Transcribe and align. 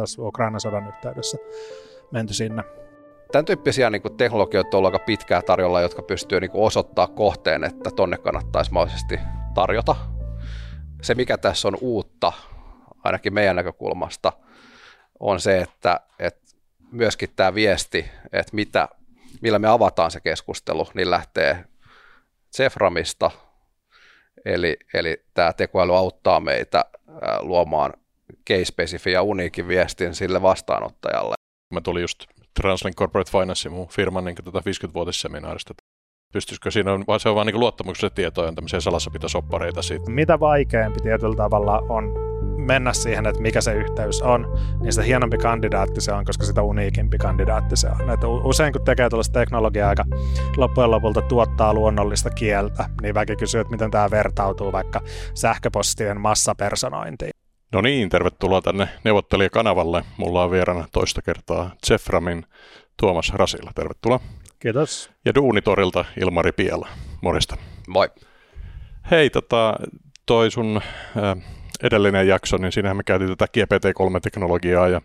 tässä 0.00 0.22
Ukrainan 0.22 0.60
sodan 0.60 0.88
yhteydessä 0.88 1.38
menty 2.10 2.34
sinne. 2.34 2.62
Tämän 3.32 3.44
tyyppisiä 3.44 3.90
niin 3.90 4.02
teknologioita 4.16 4.78
on 4.78 4.86
aika 4.86 4.98
pitkään 4.98 5.44
tarjolla, 5.44 5.80
jotka 5.80 6.02
pystyy 6.02 6.40
niin 6.40 6.50
kuin 6.50 6.64
osoittaa 6.64 7.06
kohteen, 7.06 7.64
että 7.64 7.90
tonne 7.90 8.16
kannattaisi 8.16 8.72
mahdollisesti 8.72 9.20
tarjota. 9.54 9.96
Se, 11.02 11.14
mikä 11.14 11.38
tässä 11.38 11.68
on 11.68 11.78
uutta, 11.80 12.32
ainakin 13.04 13.34
meidän 13.34 13.56
näkökulmasta, 13.56 14.32
on 15.20 15.40
se, 15.40 15.60
että, 15.60 16.00
että 16.18 16.56
myöskin 16.92 17.28
tämä 17.36 17.54
viesti, 17.54 18.10
että 18.32 18.56
mitä, 18.56 18.88
millä 19.40 19.58
me 19.58 19.68
avataan 19.68 20.10
se 20.10 20.20
keskustelu, 20.20 20.88
niin 20.94 21.10
lähtee 21.10 21.64
Ceframista, 22.56 23.30
eli, 24.44 24.76
eli 24.94 25.24
tämä 25.34 25.52
tekoäly 25.52 25.96
auttaa 25.96 26.40
meitä 26.40 26.84
luomaan 27.40 27.92
case-spesifi 28.50 29.10
ja 29.10 29.22
uniikin 29.22 29.68
viestin 29.68 30.14
sille 30.14 30.42
vastaanottajalle. 30.42 31.34
Mä 31.74 31.80
tulin 31.80 32.02
just 32.02 32.24
Translink 32.60 32.96
Corporate 32.96 33.30
Finance, 33.30 33.68
mun 33.68 33.88
firman 33.88 34.24
niin 34.24 34.36
tota 34.44 34.58
50-vuotisseminaarista. 34.58 35.74
Pystyisikö 36.32 36.70
siinä, 36.70 36.92
on, 36.92 37.04
vai 37.06 37.20
se 37.20 37.28
on 37.28 37.34
vaan 37.34 37.46
niin 37.46 37.60
luottamuksellisia 37.60 38.14
tietoja, 38.14 38.52
tämmöisiä 38.52 38.80
salassapitosoppareita 38.80 39.82
siitä. 39.82 40.10
Mitä 40.10 40.40
vaikeampi 40.40 41.00
tietyllä 41.00 41.36
tavalla 41.36 41.82
on 41.88 42.28
mennä 42.68 42.92
siihen, 42.92 43.26
että 43.26 43.42
mikä 43.42 43.60
se 43.60 43.74
yhteys 43.74 44.22
on, 44.22 44.58
niin 44.80 44.92
sitä 44.92 45.04
hienompi 45.04 45.38
kandidaatti 45.38 46.00
se 46.00 46.12
on, 46.12 46.24
koska 46.24 46.44
sitä 46.44 46.62
uniikimpi 46.62 47.18
kandidaatti 47.18 47.76
se 47.76 47.88
on. 47.88 48.10
Että 48.10 48.28
usein 48.28 48.72
kun 48.72 48.84
tekee 48.84 49.08
tällaista 49.10 49.40
teknologiaa, 49.40 49.88
aika 49.88 50.04
loppujen 50.56 50.90
lopulta 50.90 51.22
tuottaa 51.22 51.74
luonnollista 51.74 52.30
kieltä, 52.30 52.88
niin 53.02 53.14
väki 53.14 53.36
kysyy, 53.36 53.60
että 53.60 53.70
miten 53.70 53.90
tämä 53.90 54.10
vertautuu 54.10 54.72
vaikka 54.72 55.00
sähköpostien 55.34 56.20
massapersonointiin. 56.20 57.37
No 57.72 57.80
niin, 57.80 58.08
tervetuloa 58.08 58.62
tänne 58.62 58.88
neuvottelijakanavalle. 59.04 60.04
Mulla 60.16 60.44
on 60.44 60.50
vieraana 60.50 60.84
toista 60.92 61.22
kertaa 61.22 61.70
Zeframin 61.86 62.44
Tuomas 62.96 63.32
Rasilla. 63.34 63.70
Tervetuloa. 63.74 64.20
Kiitos. 64.58 65.10
Ja 65.24 65.34
Duunitorilta 65.34 66.04
Ilmari 66.20 66.52
Piela. 66.52 66.88
Morjesta. 67.20 67.56
Moi. 67.88 68.08
Hei, 69.10 69.30
tota, 69.30 69.76
toi 70.26 70.50
sun 70.50 70.80
äh, 71.16 71.36
edellinen 71.82 72.28
jakso, 72.28 72.56
niin 72.56 72.72
siinähän 72.72 72.96
me 72.96 73.02
käytiin 73.02 73.36
tätä 73.36 73.46
GPT-3-teknologiaa 73.58 74.88
ja 74.88 75.00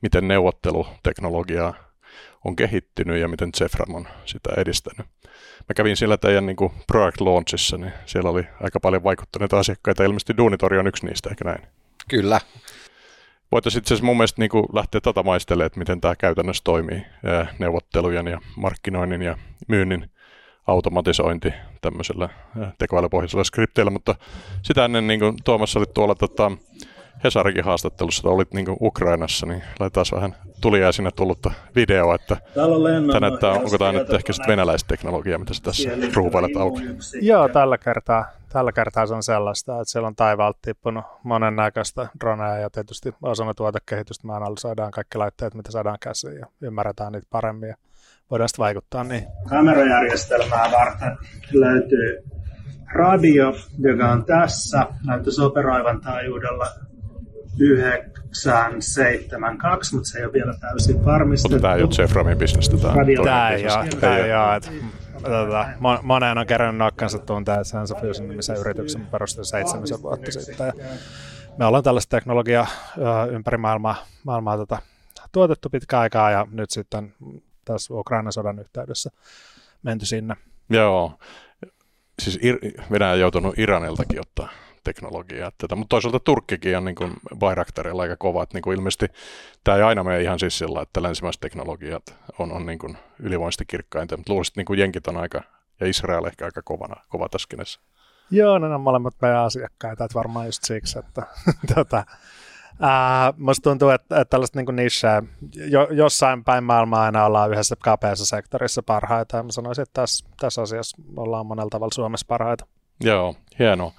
miten 0.00 0.28
neuvotteluteknologiaa 0.28 1.74
on 2.44 2.56
kehittynyt 2.56 3.20
ja 3.20 3.28
miten 3.28 3.52
Zefram 3.52 3.94
on 3.94 4.08
sitä 4.24 4.50
edistänyt. 4.56 5.06
Mä 5.68 5.74
kävin 5.76 5.96
siellä 5.96 6.16
teidän 6.16 6.46
niin 6.46 6.56
kuin 6.56 6.72
product 6.86 7.20
launchissa, 7.20 7.76
niin 7.76 7.92
siellä 8.06 8.30
oli 8.30 8.46
aika 8.62 8.80
paljon 8.80 9.04
vaikuttuneita 9.04 9.58
asiakkaita. 9.58 10.04
Ilmeisesti 10.04 10.36
Duunitori 10.36 10.78
on 10.78 10.86
yksi 10.86 11.06
niistä, 11.06 11.30
ehkä 11.30 11.44
näin? 11.44 11.62
Kyllä. 12.08 12.40
Voitaisiin 13.52 13.80
itse 13.80 13.94
asiassa 13.94 14.04
mun 14.06 14.16
mielestä 14.16 14.42
niin 14.42 14.50
kuin 14.50 14.64
lähteä 14.72 15.00
tätä 15.00 15.22
maistelemaan, 15.22 15.66
että 15.66 15.78
miten 15.78 16.00
tämä 16.00 16.16
käytännössä 16.16 16.60
toimii 16.64 17.02
neuvottelujen 17.58 18.26
ja 18.26 18.40
markkinoinnin 18.56 19.22
ja 19.22 19.38
myynnin 19.68 20.10
automatisointi 20.66 21.52
tämmöisellä 21.80 22.28
tekoälypohjaisella 22.78 23.44
skripteillä, 23.44 23.90
mutta 23.90 24.14
sitä 24.62 24.84
ennen 24.84 25.06
niin 25.06 25.20
kuin 25.20 25.34
Tuomas 25.44 25.76
oli 25.76 25.86
tuolla 25.94 26.14
tota, 26.14 26.52
Hesarikin 27.24 27.64
haastattelussa, 27.64 28.28
olit 28.28 28.54
niin 28.54 28.66
Ukrainassa, 28.80 29.46
niin 29.46 29.62
laitetaan 29.80 30.06
vähän 30.14 30.34
tulia 30.60 30.92
sinne 30.92 31.10
tullutta 31.10 31.50
videoa, 31.76 32.14
että 32.14 32.36
tämä 33.12 33.20
näyttää, 33.20 33.50
onko 33.50 33.78
tämä 33.78 33.92
nyt 33.92 34.12
ehkä 34.12 34.32
sitten 34.32 34.52
venäläisteknologia, 34.52 35.38
mitä 35.38 35.54
sä 35.54 35.62
tässä 35.62 35.88
ruuvailet 36.14 36.56
auki. 36.56 36.82
Joo, 37.20 37.48
tällä 37.48 37.78
kertaa, 37.78 38.24
tällä 38.48 38.72
kertaa 38.72 39.06
se 39.06 39.14
on 39.14 39.22
sellaista, 39.22 39.80
että 39.80 39.92
siellä 39.92 40.06
on 40.06 40.16
taivaalta 40.16 40.58
tippunut 40.62 41.04
monennäköistä 41.22 42.08
droneja 42.20 42.58
ja 42.58 42.70
tietysti 42.70 43.14
osana 43.22 43.54
tuotekehitystä 43.54 44.26
me 44.26 44.34
analysoidaan 44.34 44.90
kaikki 44.90 45.18
laitteet, 45.18 45.54
mitä 45.54 45.72
saadaan 45.72 45.98
käsiin 46.00 46.38
ja 46.38 46.46
ymmärretään 46.60 47.12
niitä 47.12 47.26
paremmin 47.30 47.68
ja 47.68 47.76
voidaan 48.30 48.48
sitten 48.48 48.62
vaikuttaa 48.62 49.04
niin. 49.04 49.26
Kamerajärjestelmää 49.48 50.70
varten 50.72 51.16
löytyy 51.52 52.24
radio, 52.94 53.52
joka 53.78 54.12
on 54.12 54.24
tässä, 54.24 54.86
näyttäisi 55.06 55.42
operoivan 55.42 56.00
taajuudella 56.00 56.66
972, 57.58 59.94
mutta 59.94 60.10
se 60.10 60.18
ei 60.18 60.24
ole 60.24 60.32
vielä 60.32 60.54
täysin 60.60 61.04
varmistettu. 61.04 61.54
Mutta 61.54 61.62
tämä 61.62 61.74
ei 61.74 61.82
ole 61.82 61.90
Jefframin 61.98 62.38
bisnestä. 62.38 62.76
Tämä, 62.76 62.94
tämä 63.24 63.50
ei 63.50 63.64
ole. 63.64 63.88
Tämä 64.00 64.16
ei 64.16 64.32
ole. 64.32 64.60
Tota, 65.14 65.66
moneen 66.02 66.38
on 66.38 66.46
kerännyt 66.46 66.78
nokkansa 66.78 67.18
tuntea 67.18 67.64
Sense 67.64 67.94
Fusion 67.94 68.28
nimisen 68.28 68.56
yrityksen 68.56 69.06
perustin 69.06 69.44
seitsemisen 69.44 70.02
vuotta 70.02 70.32
sitten. 70.32 70.66
Ja 70.66 70.72
me 71.58 71.64
ollaan 71.64 71.84
tällaista 71.84 72.16
teknologiaa 72.16 72.66
ympäri 73.30 73.58
maailmaa, 73.58 74.06
maailmaa 74.24 74.56
tota, 74.56 74.78
tuotettu 75.32 75.70
pitkä 75.70 76.00
aikaa 76.00 76.30
ja 76.30 76.46
nyt 76.50 76.70
sitten 76.70 77.14
tässä 77.64 77.94
Ukrainan 77.94 78.32
sodan 78.32 78.58
yhteydessä 78.58 79.10
menty 79.82 80.06
sinne. 80.06 80.36
Joo, 80.70 81.18
siis 82.22 82.38
Ir- 82.42 82.58
Venäjä 82.90 83.12
on 83.12 83.20
joutunut 83.20 83.58
Iraniltakin 83.58 84.20
ottaa 84.20 84.48
teknologiaa. 84.84 85.52
Tätä. 85.58 85.76
Mutta 85.76 85.88
toisaalta 85.88 86.20
Turkkikin 86.20 86.76
on 86.76 86.84
niin 86.84 86.94
kuin 86.94 87.12
Bayraktarilla 87.38 88.02
aika 88.02 88.16
kova. 88.16 88.42
Että 88.42 88.56
niin 88.56 88.62
kuin 88.62 88.76
ilmeisesti 88.76 89.06
tämä 89.64 89.76
ei 89.76 89.82
aina 89.82 90.04
mene 90.04 90.22
ihan 90.22 90.38
siis 90.38 90.58
sillä, 90.58 90.82
että 90.82 91.02
länsimaiset 91.02 91.40
teknologiat 91.40 92.02
on, 92.38 92.52
on 92.52 92.66
niin 92.66 92.78
kuin 92.78 92.96
ylivoimaisesti 93.20 93.64
kirkkainta. 93.66 94.16
Mutta 94.16 94.32
luulisin, 94.32 94.50
että 94.50 94.60
niin 94.60 94.66
kuin 94.66 94.78
Jenkit 94.78 95.06
on 95.06 95.16
aika, 95.16 95.42
ja 95.80 95.86
Israel 95.86 96.24
ehkä 96.24 96.44
aika 96.44 96.62
kovana, 96.64 97.02
kova 97.08 97.28
tässä 97.28 97.76
Joo, 98.30 98.58
ne 98.58 98.74
on 98.74 98.80
molemmat 98.80 99.14
meidän 99.22 99.40
asiakkaita, 99.40 100.04
että 100.04 100.18
varmaan 100.18 100.46
just 100.46 100.64
siksi, 100.64 100.98
että 100.98 101.22
tota, 101.74 102.04
Ää, 102.80 103.34
musta 103.36 103.70
tuntuu, 103.70 103.88
että, 103.88 104.20
että 104.20 104.30
tällaista 104.30 104.62
niin 104.62 104.76
nicheä, 104.76 105.22
jo, 105.54 105.88
jossain 105.90 106.44
päin 106.44 106.64
maailmaa 106.64 107.02
aina 107.02 107.24
ollaan 107.24 107.50
yhdessä 107.50 107.76
kapeassa 107.84 108.26
sektorissa 108.26 108.82
parhaita, 108.82 109.36
ja 109.36 109.42
mä 109.42 109.52
sanoisin, 109.52 109.82
että 109.82 110.00
tässä, 110.00 110.26
tässä 110.40 110.62
asiassa 110.62 110.96
ollaan 111.16 111.46
monella 111.46 111.70
tavalla 111.70 111.94
Suomessa 111.94 112.26
parhaita. 112.28 112.66
Joo, 113.00 113.36
hienoa. 113.58 113.92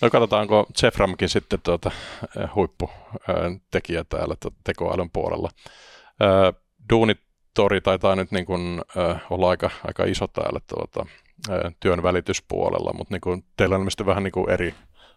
No 0.00 0.10
katsotaanko 0.10 0.66
Zeframkin 0.80 1.28
sitten 1.28 1.60
tuota, 1.62 1.90
eh, 2.36 2.48
huipputekijä 2.54 4.04
täällä 4.04 4.34
tuota, 4.40 4.56
tekoälyn 4.64 5.10
puolella. 5.10 5.50
Duunitori 6.90 7.80
taitaa 7.80 8.16
nyt 8.16 8.30
niin 8.30 8.46
kuin, 8.46 8.80
olla 9.30 9.50
aika, 9.50 9.70
aika 9.86 10.04
iso 10.04 10.26
täällä 10.26 10.60
tuota, 10.66 11.06
työn 11.80 12.02
välityspuolella, 12.02 12.92
mutta 12.92 13.14
niin 13.14 13.20
kuin, 13.20 13.44
teillä 13.56 13.74
on 13.74 13.80
ilmeisesti 13.80 14.06
vähän 14.06 14.22
niin 14.22 14.32
kuin 14.32 14.50
eri 14.50 14.74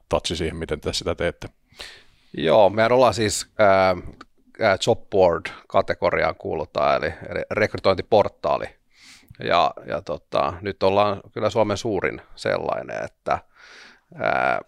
tatsi 0.10 0.36
siihen, 0.36 0.56
miten 0.56 0.82
te 0.82 0.94
sitä 0.94 1.16
teette. 1.16 1.50
Joo, 2.34 2.70
meidän 2.70 2.92
ollaan 2.92 3.14
siis 3.14 3.48
äh, 3.60 4.78
jobboard-kategoriaan 4.88 6.36
kuulutaan, 6.36 6.96
eli, 6.96 7.14
eli 7.30 7.44
rekrytointiportaali. 7.52 8.66
Ja, 9.44 9.74
ja 9.88 10.02
tota, 10.02 10.54
nyt 10.62 10.84
ollaan 10.84 11.22
kyllä 11.32 11.50
Suomen 11.50 11.78
suurin 11.78 12.22
sellainen, 12.36 13.04
että 13.04 13.40
ää, 14.16 14.62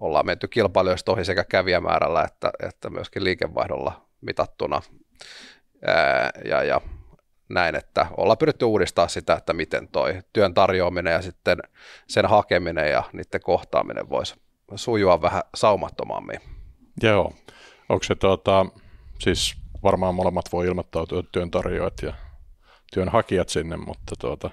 ollaan 0.00 0.26
menty 0.26 0.48
kilpailijoista 0.48 1.12
ohi 1.12 1.24
sekä 1.24 1.44
kävijämäärällä 1.44 2.22
että, 2.22 2.50
että 2.62 2.90
myöskin 2.90 3.24
liikevaihdolla 3.24 4.06
mitattuna. 4.20 4.82
Ää, 5.86 6.30
ja, 6.44 6.62
ja 6.62 6.80
näin, 7.48 7.74
että 7.74 8.06
ollaan 8.16 8.38
pyritty 8.38 8.64
uudistaa 8.64 9.08
sitä, 9.08 9.34
että 9.34 9.52
miten 9.52 9.88
toi 9.88 10.22
työn 10.32 10.54
tarjoaminen 10.54 11.12
ja 11.12 11.22
sitten 11.22 11.58
sen 12.08 12.26
hakeminen 12.26 12.90
ja 12.90 13.02
niiden 13.12 13.40
kohtaaminen 13.40 14.08
voisi 14.08 14.34
sujua 14.74 15.22
vähän 15.22 15.42
saumattomammin. 15.54 16.40
Joo. 17.02 17.34
Onko 17.88 18.04
se 18.04 18.14
tuota, 18.14 18.66
siis 19.18 19.56
varmaan 19.82 20.14
molemmat 20.14 20.44
voi 20.52 20.66
ilmoittautua 20.66 21.22
työntarjoajat 21.32 22.02
ja 22.02 22.12
työnhakijat 22.94 23.48
sinne, 23.48 23.76
mutta 23.76 24.14
tuota, 24.18 24.50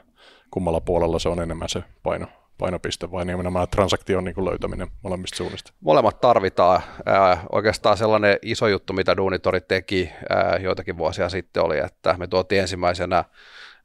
kummalla 0.51 0.81
puolella 0.81 1.19
se 1.19 1.29
on 1.29 1.41
enemmän 1.41 1.69
se 1.69 1.83
paino, 2.03 2.27
painopiste 2.61 3.11
vai 3.11 3.25
nimenomaan 3.25 3.67
transaktion 3.69 4.23
niin 4.23 4.45
löytäminen 4.45 4.87
molemmista 5.01 5.37
suunnista? 5.37 5.73
Molemmat 5.81 6.21
tarvitaan. 6.21 6.81
Ää, 7.05 7.43
oikeastaan 7.51 7.97
sellainen 7.97 8.37
iso 8.41 8.67
juttu, 8.67 8.93
mitä 8.93 9.17
Duunitori 9.17 9.61
teki 9.61 10.11
ää, 10.29 10.57
joitakin 10.57 10.97
vuosia 10.97 11.29
sitten 11.29 11.63
oli, 11.63 11.77
että 11.77 12.15
me 12.17 12.27
tuotiin 12.27 12.61
ensimmäisenä 12.61 13.23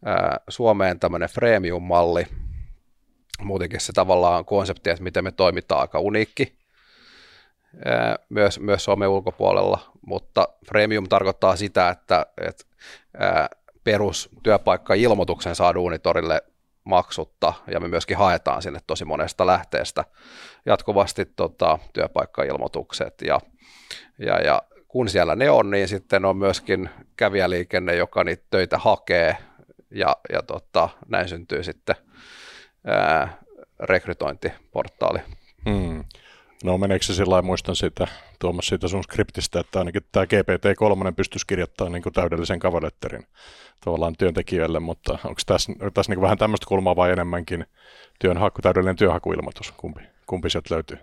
ää, 0.05 0.40
Suomeen 0.49 1.00
tämmöinen 1.00 1.28
freemium-malli. 1.28 2.26
Muutenkin 3.43 3.81
se 3.81 3.93
tavallaan 3.93 4.44
konsepti, 4.44 4.90
että 4.90 5.02
miten 5.02 5.25
me 5.25 5.32
toimitaan 5.32 5.81
aika 5.81 5.99
uniikki 6.00 6.58
myös, 8.29 8.61
myös 8.61 8.84
Suomen 8.84 9.08
ulkopuolella, 9.08 9.79
mutta 10.06 10.49
freemium 10.69 11.08
tarkoittaa 11.08 11.56
sitä, 11.56 11.88
että, 11.88 12.26
että 12.46 12.64
perustyöpaikka-ilmoituksen 13.84 15.55
saa 15.55 15.75
Duunitorille 15.75 16.43
maksutta, 16.86 17.52
ja 17.66 17.80
me 17.80 17.88
myöskin 17.88 18.16
haetaan 18.16 18.62
sinne 18.62 18.80
tosi 18.86 19.04
monesta 19.04 19.46
lähteestä 19.46 20.04
jatkuvasti 20.66 21.24
tota, 21.24 21.78
työpaikka-ilmoitukset, 21.92 23.14
ja, 23.22 23.40
ja, 24.18 24.40
ja 24.40 24.62
kun 24.88 25.08
siellä 25.08 25.36
ne 25.36 25.50
on, 25.50 25.70
niin 25.70 25.88
sitten 25.88 26.24
on 26.24 26.36
myöskin 26.36 26.90
kävijäliikenne, 27.16 27.94
joka 27.94 28.24
niitä 28.24 28.44
töitä 28.50 28.78
hakee, 28.78 29.36
ja, 29.90 30.16
ja 30.32 30.42
tota, 30.42 30.88
näin 31.08 31.28
syntyy 31.28 31.62
sitten 31.62 31.96
ää, 32.86 33.36
rekrytointiportaali. 33.80 35.18
Hmm. 35.70 36.04
No 36.64 36.79
meneekö 36.79 37.05
se 37.05 37.14
sillä 37.14 37.43
muistan 37.43 37.76
siitä, 37.76 38.08
Tuomas 38.38 38.67
siitä 38.67 38.88
sun 38.88 39.05
skriptistä, 39.05 39.61
että 39.61 39.79
ainakin 39.79 40.03
tämä 40.12 40.25
GPT-3 40.25 41.12
pystyisi 41.17 41.47
kirjoittamaan 41.47 41.93
niin 41.93 42.12
täydellisen 42.12 42.58
kavaletterin 42.58 43.26
tavallaan 43.85 44.17
työntekijöille, 44.19 44.81
mutta 44.81 45.12
onko 45.25 45.41
tässä, 45.47 45.73
tässä 45.94 46.12
niin 46.12 46.20
vähän 46.20 46.38
tämmöistä 46.38 46.67
kulmaa 46.67 46.97
vai 46.97 47.12
enemmänkin 47.12 47.67
työnhaku, 48.19 48.62
täydellinen 48.62 48.97
työhakuilmoitus, 48.97 49.73
kumpi, 49.76 50.00
kumpi 50.26 50.50
sieltä 50.50 50.75
löytyy? 50.75 50.99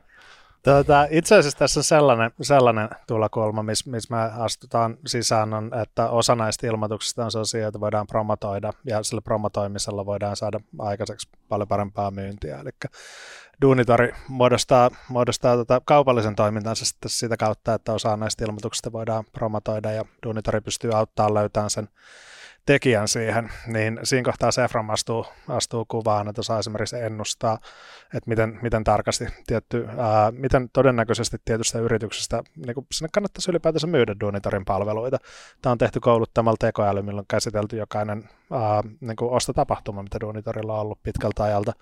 Tuota, 0.64 1.08
itse 1.10 1.36
asiassa 1.36 1.60
tässä 1.60 1.80
on 1.80 1.84
sellainen, 1.84 2.32
sellainen 2.42 2.90
tulokulma, 3.08 3.64
missä 3.64 3.92
miss 3.92 4.10
me 4.10 4.18
astutaan 4.38 4.98
sisään, 5.06 5.54
on, 5.54 5.72
että 5.82 6.10
osa 6.10 6.36
näistä 6.36 6.68
ilmoituksista 6.68 7.26
on 7.26 7.32
sellaisia, 7.32 7.62
joita 7.62 7.80
voidaan 7.80 8.08
promotoida, 8.08 8.74
ja 8.86 9.04
sillä 9.04 9.22
promotoimisella 9.22 10.06
voidaan 10.06 10.36
saada 10.36 10.60
aikaiseksi 10.80 11.30
paljon 11.50 11.68
parempaa 11.68 12.12
myyntiä. 12.12 12.60
Eli 12.60 12.70
Duunitori 13.62 14.14
muodostaa, 14.28 14.92
muodostaa 15.10 15.56
tota 15.56 15.82
kaupallisen 15.86 16.36
toimintansa 16.36 16.96
sitä 17.08 17.38
kautta, 17.38 17.74
että 17.74 17.94
osa 17.94 18.18
näistä 18.18 18.46
ilmoituksista 18.46 18.92
voidaan 18.92 19.24
promotoida, 19.32 19.92
ja 19.92 20.06
Duunitori 20.26 20.62
pystyy 20.62 20.92
auttamaan 20.96 21.34
löytämään 21.34 21.70
sen 21.70 21.90
tekijän 22.66 23.08
siihen, 23.08 23.52
niin 23.68 24.00
siinä 24.04 24.24
kohtaa 24.26 24.52
Sefram 24.52 24.90
astuu, 24.90 25.26
astuu 25.48 25.86
kuvaan, 25.86 26.28
että 26.28 26.44
saa 26.44 26.60
esimerkiksi 26.60 27.00
ennustaa, 27.00 27.58
että 28.04 28.30
miten, 28.30 28.60
miten 28.62 28.84
tarkasti 28.84 29.28
tietty, 29.48 29.88
ää, 29.98 30.32
miten 30.32 30.70
todennäköisesti 30.74 31.38
tietystä 31.46 31.80
yrityksestä 31.80 32.44
niin 32.66 32.74
kuin 32.74 32.88
sinne 32.92 33.10
kannattaisi 33.14 33.52
ylipäätänsä 33.52 33.88
myydä 33.88 34.16
Duunitorin 34.20 34.66
palveluita. 34.66 35.18
Tämä 35.62 35.72
on 35.72 35.78
tehty 35.78 36.00
kouluttamalla 36.00 36.58
tekoäly, 36.60 37.02
millä 37.02 37.20
on 37.20 37.26
käsitelty 37.28 37.78
jokainen 37.78 38.30
ää, 38.52 38.84
niin 39.02 39.16
kuin 39.16 39.32
ostotapahtuma, 39.32 40.04
mitä 40.04 40.20
Duunitorilla 40.22 40.74
on 40.74 40.82
ollut 40.82 41.04
pitkältä 41.04 41.44
ajalta 41.44 41.74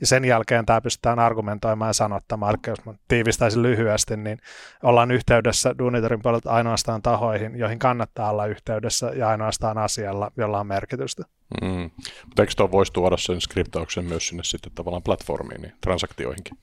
ja 0.00 0.06
sen 0.06 0.24
jälkeen 0.24 0.66
tämä 0.66 0.80
pystytään 0.80 1.18
argumentoimaan 1.18 1.88
ja 1.88 1.92
sanottamaan, 1.92 2.54
eli 2.54 2.58
jos 2.66 2.84
mä 2.84 2.94
tiivistäisin 3.08 3.62
lyhyesti, 3.62 4.16
niin 4.16 4.38
ollaan 4.82 5.10
yhteydessä 5.10 5.74
Duunitorin 5.78 6.22
puolelta 6.22 6.50
ainoastaan 6.50 7.02
tahoihin, 7.02 7.58
joihin 7.58 7.78
kannattaa 7.78 8.30
olla 8.30 8.46
yhteydessä 8.46 9.10
ja 9.14 9.28
ainoastaan 9.28 9.78
asialla, 9.78 10.30
jolla 10.36 10.60
on 10.60 10.66
merkitystä. 10.66 11.22
Mm. 11.62 11.90
Mutta 12.24 12.42
eikö 12.42 12.52
tuo 12.56 12.70
voisi 12.70 12.92
tuoda 12.92 13.16
sen 13.16 13.40
skriptauksen 13.40 14.04
myös 14.04 14.28
sinne 14.28 14.44
sitten 14.44 14.72
tavallaan 14.74 15.02
platformiin, 15.02 15.62
niin 15.62 15.72
transaktioihinkin? 15.80 16.58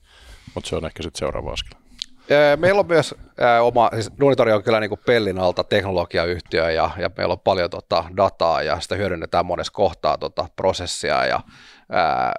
Mutta 0.54 0.70
se 0.70 0.76
on 0.76 0.86
ehkä 0.86 1.02
sitten 1.02 1.18
seuraava 1.18 1.52
askel. 1.52 1.78
Meillä 2.56 2.80
on 2.80 2.86
myös 2.86 3.14
ää, 3.40 3.62
oma, 3.62 3.90
siis 3.92 4.10
Duunitori 4.20 4.52
on 4.52 4.62
kyllä 4.62 4.80
niin 4.80 4.88
kuin 4.88 5.00
pellin 5.06 5.38
alta 5.38 5.64
teknologiayhtiö 5.64 6.70
ja, 6.70 6.90
ja 6.98 7.10
meillä 7.16 7.32
on 7.32 7.40
paljon 7.40 7.70
tota, 7.70 8.04
dataa 8.16 8.62
ja 8.62 8.80
sitä 8.80 8.94
hyödynnetään 8.94 9.46
monessa 9.46 9.72
kohtaa 9.72 10.18
tota, 10.18 10.46
prosessia 10.56 11.26
ja 11.26 11.40
ää, 11.92 12.32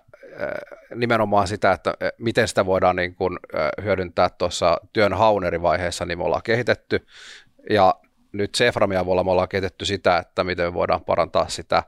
nimenomaan 0.95 1.47
sitä, 1.47 1.71
että 1.71 1.93
miten 2.17 2.47
sitä 2.47 2.65
voidaan 2.65 2.95
niin 2.95 3.15
kuin 3.15 3.39
hyödyntää 3.83 4.29
tuossa 4.29 4.77
työn 4.93 5.13
haunerivaiheessa, 5.13 6.05
niin 6.05 6.17
me 6.17 6.23
ollaan 6.23 6.43
kehitetty. 6.43 7.07
Ja 7.69 7.95
nyt 8.31 8.53
Ceframia 8.53 8.99
avulla 8.99 9.23
me 9.23 9.31
ollaan 9.31 9.49
kehitetty 9.49 9.85
sitä, 9.85 10.17
että 10.17 10.43
miten 10.43 10.65
me 10.65 10.73
voidaan 10.73 11.03
parantaa 11.03 11.47
sitä 11.47 11.83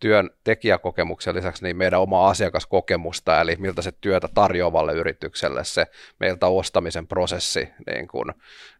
työn 0.00 0.30
tekijäkokemuksen 0.44 1.34
lisäksi 1.34 1.64
niin 1.64 1.76
meidän 1.76 2.00
omaa 2.00 2.30
asiakaskokemusta, 2.30 3.40
eli 3.40 3.56
miltä 3.56 3.82
se 3.82 3.92
työtä 4.00 4.28
tarjoavalle 4.34 4.92
yritykselle 4.92 5.64
se 5.64 5.86
meiltä 6.20 6.46
ostamisen 6.46 7.06
prosessi 7.06 7.68
niin 7.92 8.08
kuin 8.08 8.32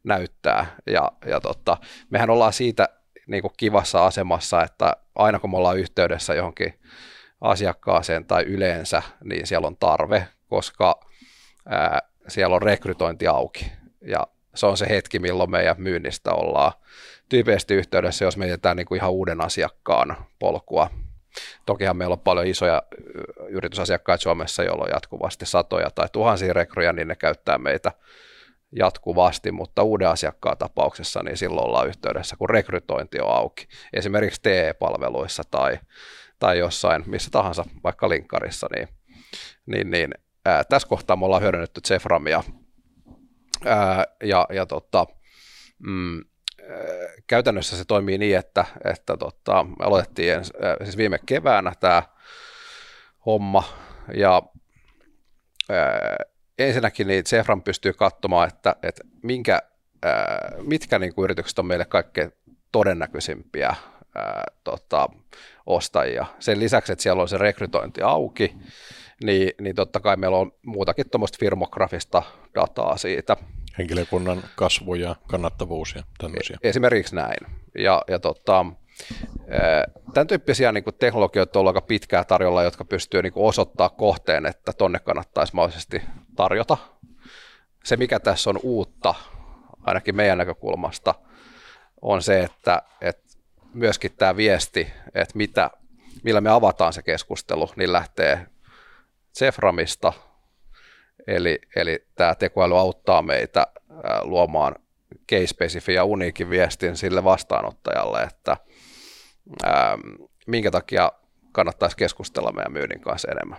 näyttää. 0.04 0.66
Ja, 0.86 1.12
ja 1.26 1.40
totta, 1.40 1.76
mehän 2.10 2.30
ollaan 2.30 2.52
siitä 2.52 2.88
niin 3.26 3.42
kuin 3.42 3.52
kivassa 3.56 4.06
asemassa, 4.06 4.62
että 4.62 4.92
aina 5.14 5.38
kun 5.38 5.50
me 5.50 5.56
ollaan 5.56 5.78
yhteydessä 5.78 6.34
johonkin 6.34 6.74
asiakkaaseen 7.40 8.24
tai 8.24 8.42
yleensä, 8.42 9.02
niin 9.24 9.46
siellä 9.46 9.66
on 9.66 9.76
tarve, 9.76 10.28
koska 10.48 11.00
ää, 11.66 12.02
siellä 12.28 12.56
on 12.56 12.62
rekrytointi 12.62 13.26
auki. 13.26 13.72
Ja 14.00 14.26
se 14.54 14.66
on 14.66 14.76
se 14.76 14.88
hetki, 14.88 15.18
milloin 15.18 15.50
meidän 15.50 15.76
myynnistä 15.78 16.32
ollaan 16.32 16.72
tyypillisesti 17.28 17.74
yhteydessä, 17.74 18.24
jos 18.24 18.36
mietitään 18.36 18.76
niin 18.76 18.86
kuin 18.86 18.96
ihan 18.96 19.10
uuden 19.10 19.40
asiakkaan 19.40 20.16
polkua. 20.38 20.90
Tokihan 21.66 21.96
meillä 21.96 22.12
on 22.12 22.20
paljon 22.20 22.46
isoja 22.46 22.82
yritysasiakkaita 23.48 24.22
Suomessa, 24.22 24.62
joilla 24.62 24.84
on 24.84 24.90
jatkuvasti 24.90 25.46
satoja 25.46 25.90
tai 25.90 26.08
tuhansia 26.12 26.52
rekryjä, 26.52 26.92
niin 26.92 27.08
ne 27.08 27.16
käyttää 27.16 27.58
meitä 27.58 27.92
jatkuvasti, 28.76 29.52
mutta 29.52 29.82
uuden 29.82 30.08
asiakkaan 30.08 30.58
tapauksessa 30.58 31.22
niin 31.22 31.36
silloin 31.36 31.66
ollaan 31.66 31.88
yhteydessä, 31.88 32.36
kun 32.36 32.50
rekrytointi 32.50 33.20
on 33.20 33.34
auki. 33.34 33.68
Esimerkiksi 33.92 34.42
TE-palveluissa 34.42 35.42
tai 35.50 35.78
tai 36.40 36.58
jossain, 36.58 37.02
missä 37.06 37.30
tahansa, 37.30 37.64
vaikka 37.84 38.08
linkkarissa, 38.08 38.66
niin, 38.76 38.88
niin, 39.66 39.90
niin 39.90 40.14
ää, 40.44 40.64
tässä 40.64 40.88
kohtaa 40.88 41.16
me 41.16 41.24
ollaan 41.24 41.42
hyödynnetty 41.42 41.80
Zeframia 41.80 42.42
ää, 43.66 44.04
ja, 44.24 44.46
ja 44.52 44.66
tota, 44.66 45.06
mm, 45.78 46.24
käytännössä 47.26 47.76
se 47.76 47.84
toimii 47.84 48.18
niin, 48.18 48.36
että, 48.36 48.64
että 48.84 49.16
tota, 49.16 49.64
me 49.64 49.76
aloitettiin 49.80 50.44
siis 50.84 50.96
viime 50.96 51.18
keväänä 51.26 51.72
tämä 51.80 52.02
homma 53.26 53.64
ja 54.14 54.42
ää, 55.70 56.16
ensinnäkin 56.58 57.06
niin 57.06 57.24
Zefram 57.24 57.62
pystyy 57.62 57.92
katsomaan, 57.92 58.48
että, 58.48 58.76
että 58.82 59.04
minkä, 59.22 59.62
ää, 60.02 60.52
mitkä 60.66 60.98
niin 60.98 61.14
kuin 61.14 61.24
yritykset 61.24 61.58
on 61.58 61.66
meille 61.66 61.84
kaikkein 61.84 62.32
todennäköisimpiä 62.72 63.74
ää, 64.14 64.44
tota, 64.64 65.08
ostajia. 65.74 66.26
Sen 66.38 66.60
lisäksi, 66.60 66.92
että 66.92 67.02
siellä 67.02 67.22
on 67.22 67.28
se 67.28 67.38
rekrytointi 67.38 68.02
auki, 68.02 68.56
niin, 69.24 69.52
niin 69.60 69.76
totta 69.76 70.00
kai 70.00 70.16
meillä 70.16 70.36
on 70.36 70.52
muutakin 70.66 71.10
tuommoista 71.10 71.38
firmografista 71.40 72.22
dataa 72.54 72.96
siitä. 72.96 73.36
Henkilökunnan 73.78 74.42
kasvu 74.56 74.94
ja 74.94 75.16
kannattavuus 75.28 75.94
ja 75.94 76.02
tämmöisiä. 76.18 76.58
Esimerkiksi 76.62 77.14
näin. 77.14 77.46
Ja, 77.78 78.02
ja 78.08 78.18
tota, 78.18 78.66
Tämän 80.14 80.26
tyyppisiä 80.26 80.72
niin 80.72 80.84
kuin 80.84 80.96
teknologioita 80.98 81.60
on 81.60 81.66
aika 81.66 81.80
pitkää 81.80 82.24
tarjolla, 82.24 82.62
jotka 82.62 82.84
pystyy 82.84 83.22
niin 83.22 83.32
kuin 83.32 83.46
osoittaa 83.46 83.88
kohteen, 83.88 84.46
että 84.46 84.72
tonne 84.72 84.98
kannattaisi 84.98 85.54
mahdollisesti 85.54 86.02
tarjota. 86.36 86.76
Se, 87.84 87.96
mikä 87.96 88.20
tässä 88.20 88.50
on 88.50 88.60
uutta, 88.62 89.14
ainakin 89.82 90.16
meidän 90.16 90.38
näkökulmasta, 90.38 91.14
on 92.02 92.22
se, 92.22 92.40
että, 92.40 92.82
että 93.00 93.29
myöskin 93.74 94.12
tämä 94.12 94.36
viesti, 94.36 94.92
että 95.14 95.38
mitä, 95.38 95.70
millä 96.22 96.40
me 96.40 96.50
avataan 96.50 96.92
se 96.92 97.02
keskustelu, 97.02 97.70
niin 97.76 97.92
lähtee 97.92 98.46
Ceframista, 99.38 100.12
eli, 101.26 101.58
eli 101.76 102.06
tämä 102.14 102.34
tekoäly 102.34 102.78
auttaa 102.78 103.22
meitä 103.22 103.66
luomaan 104.22 104.74
case-spesifi 105.32 105.92
ja 105.92 106.04
uniikin 106.04 106.50
viestin 106.50 106.96
sille 106.96 107.24
vastaanottajalle, 107.24 108.22
että 108.22 108.56
ää, 109.64 109.98
minkä 110.46 110.70
takia 110.70 111.12
kannattaisi 111.52 111.96
keskustella 111.96 112.52
meidän 112.52 112.72
myynnin 112.72 113.00
kanssa 113.00 113.28
enemmän. 113.30 113.58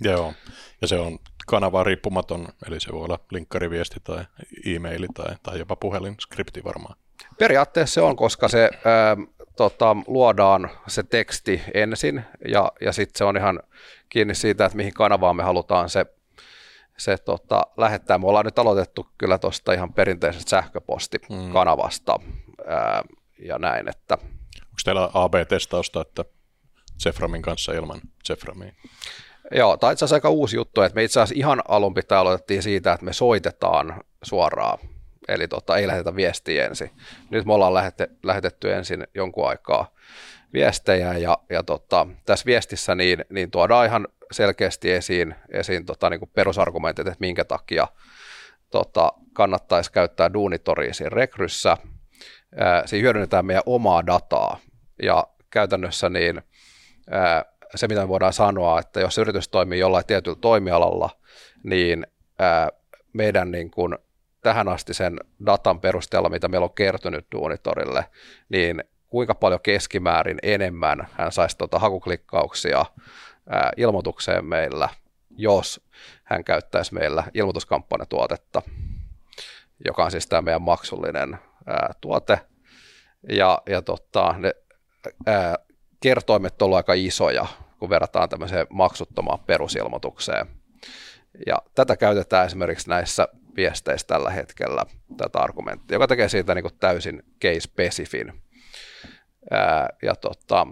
Joo, 0.00 0.34
ja 0.80 0.88
se 0.88 0.96
on 0.96 1.18
kanava 1.46 1.84
riippumaton, 1.84 2.48
eli 2.66 2.80
se 2.80 2.92
voi 2.92 3.04
olla 3.04 3.18
linkkariviesti 3.30 4.00
tai 4.04 4.24
e-maili 4.66 5.06
tai, 5.14 5.36
tai 5.42 5.58
jopa 5.58 5.76
puhelinskripti 5.76 6.64
varmaan. 6.64 6.98
Periaatteessa 7.38 7.94
se 7.94 8.00
on, 8.00 8.16
koska 8.16 8.48
se 8.48 8.70
ää, 8.84 9.16
tota, 9.60 9.96
luodaan 10.06 10.70
se 10.86 11.02
teksti 11.02 11.62
ensin 11.74 12.24
ja, 12.48 12.72
ja 12.80 12.92
sitten 12.92 13.18
se 13.18 13.24
on 13.24 13.36
ihan 13.36 13.60
kiinni 14.08 14.34
siitä, 14.34 14.64
että 14.64 14.76
mihin 14.76 14.94
kanavaan 14.94 15.36
me 15.36 15.42
halutaan 15.42 15.88
se, 15.88 16.06
se 16.98 17.16
tota, 17.16 17.62
lähettää. 17.76 18.18
Me 18.18 18.26
ollaan 18.26 18.44
nyt 18.44 18.58
aloitettu 18.58 19.06
kyllä 19.18 19.38
tuosta 19.38 19.72
ihan 19.72 19.92
perinteisestä 19.92 20.50
sähköpostikanavasta 20.50 22.18
mm. 22.18 22.32
ää, 22.66 23.02
ja 23.38 23.58
näin, 23.58 23.88
että 23.88 24.18
Onko 24.60 24.80
teillä 24.84 25.10
AB-testausta, 25.14 26.00
että 26.00 26.24
Zeframin 27.02 27.42
kanssa 27.42 27.72
ilman 27.72 28.00
Zeframia? 28.26 28.72
Joo, 29.52 29.76
tämä 29.76 29.92
itse 29.92 30.04
asiassa 30.04 30.16
aika 30.16 30.30
uusi 30.30 30.56
juttu, 30.56 30.82
että 30.82 30.94
me 30.94 31.04
itse 31.04 31.20
asiassa 31.20 31.38
ihan 31.38 31.62
alun 31.68 31.94
pitää 31.94 32.18
aloitettiin 32.18 32.62
siitä, 32.62 32.92
että 32.92 33.04
me 33.04 33.12
soitetaan 33.12 34.04
suoraan 34.22 34.78
eli 35.30 35.48
tota, 35.48 35.76
ei 35.76 35.86
lähetetä 35.86 36.16
viestiä 36.16 36.66
ensin. 36.66 36.90
Nyt 37.30 37.44
me 37.46 37.52
ollaan 37.52 37.74
lähette, 37.74 38.08
lähetetty 38.22 38.72
ensin 38.72 39.06
jonkun 39.14 39.48
aikaa 39.48 39.94
viestejä 40.52 41.12
ja, 41.12 41.38
ja 41.50 41.62
tota, 41.62 42.06
tässä 42.26 42.46
viestissä 42.46 42.94
niin, 42.94 43.24
niin 43.30 43.50
tuodaan 43.50 43.86
ihan 43.86 44.08
selkeästi 44.32 44.92
esiin, 44.92 45.34
esiin 45.48 45.86
tota, 45.86 46.10
niin 46.10 46.20
kuin 46.20 46.30
perusargumentit, 46.34 47.06
että 47.06 47.20
minkä 47.20 47.44
takia 47.44 47.86
tota, 48.70 49.12
kannattaisi 49.32 49.92
käyttää 49.92 50.32
Duunitoria 50.32 50.94
siinä 50.94 51.10
rekryssä. 51.10 51.76
Ää, 52.56 52.86
siinä 52.86 53.02
hyödynnetään 53.02 53.46
meidän 53.46 53.62
omaa 53.66 54.06
dataa 54.06 54.58
ja 55.02 55.26
käytännössä 55.50 56.08
niin 56.08 56.42
ää, 57.10 57.44
se, 57.74 57.88
mitä 57.88 58.00
me 58.00 58.08
voidaan 58.08 58.32
sanoa, 58.32 58.80
että 58.80 59.00
jos 59.00 59.18
yritys 59.18 59.48
toimii 59.48 59.78
jollain 59.78 60.06
tietyllä 60.06 60.38
toimialalla, 60.40 61.10
niin 61.62 62.06
ää, 62.38 62.68
meidän 63.12 63.50
niin 63.50 63.70
kuin 63.70 63.98
tähän 64.40 64.68
asti 64.68 64.94
sen 64.94 65.16
datan 65.46 65.80
perusteella, 65.80 66.28
mitä 66.28 66.48
meillä 66.48 66.64
on 66.64 66.74
kertynyt 66.74 67.26
Duunitorille, 67.32 68.04
niin 68.48 68.84
kuinka 69.08 69.34
paljon 69.34 69.60
keskimäärin 69.60 70.38
enemmän 70.42 71.08
hän 71.12 71.32
saisi 71.32 71.58
tuota 71.58 71.78
hakuklikkauksia 71.78 72.84
ilmoitukseen 73.76 74.44
meillä, 74.44 74.88
jos 75.30 75.80
hän 76.24 76.44
käyttäisi 76.44 76.94
meillä 76.94 77.24
ilmoituskampanjatuotetta, 77.34 78.62
joka 79.84 80.04
on 80.04 80.10
siis 80.10 80.26
tämä 80.26 80.42
meidän 80.42 80.62
maksullinen 80.62 81.38
tuote. 82.00 82.40
Ja, 83.28 83.62
ja 83.66 83.82
tota, 83.82 84.34
ne 84.38 84.54
kertoimet 86.00 86.62
ovat 86.62 86.76
aika 86.76 86.92
isoja, 86.94 87.46
kun 87.78 87.90
verrataan 87.90 88.28
tämmöiseen 88.28 88.66
maksuttomaan 88.70 89.38
perusilmoitukseen. 89.38 90.46
Ja 91.46 91.56
tätä 91.74 91.96
käytetään 91.96 92.46
esimerkiksi 92.46 92.88
näissä 92.88 93.28
viesteissä 93.56 94.06
tällä 94.06 94.30
hetkellä, 94.30 94.86
tätä 95.16 95.38
argumenttia, 95.38 95.94
joka 95.94 96.06
tekee 96.06 96.28
siitä 96.28 96.54
niin 96.54 96.62
kuin 96.62 96.74
täysin 96.80 97.22
case-spesifin. 97.44 98.32
ja 100.02 100.14
tota, 100.14 100.66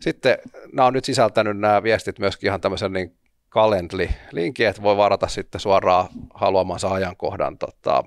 sitten 0.00 0.38
nämä 0.72 0.86
on 0.86 0.92
nyt 0.92 1.04
sisältänyt 1.04 1.58
nämä 1.58 1.82
viestit 1.82 2.18
myöskin 2.18 2.48
ihan 2.48 2.60
tämmöisen 2.60 2.92
niin 2.92 3.18
Calendly-linkin, 3.50 4.68
että 4.68 4.82
voi 4.82 4.96
varata 4.96 5.28
sitten 5.28 5.60
suoraan 5.60 6.08
haluamansa 6.34 6.88
ajankohdan 6.88 7.58
tota, 7.58 8.04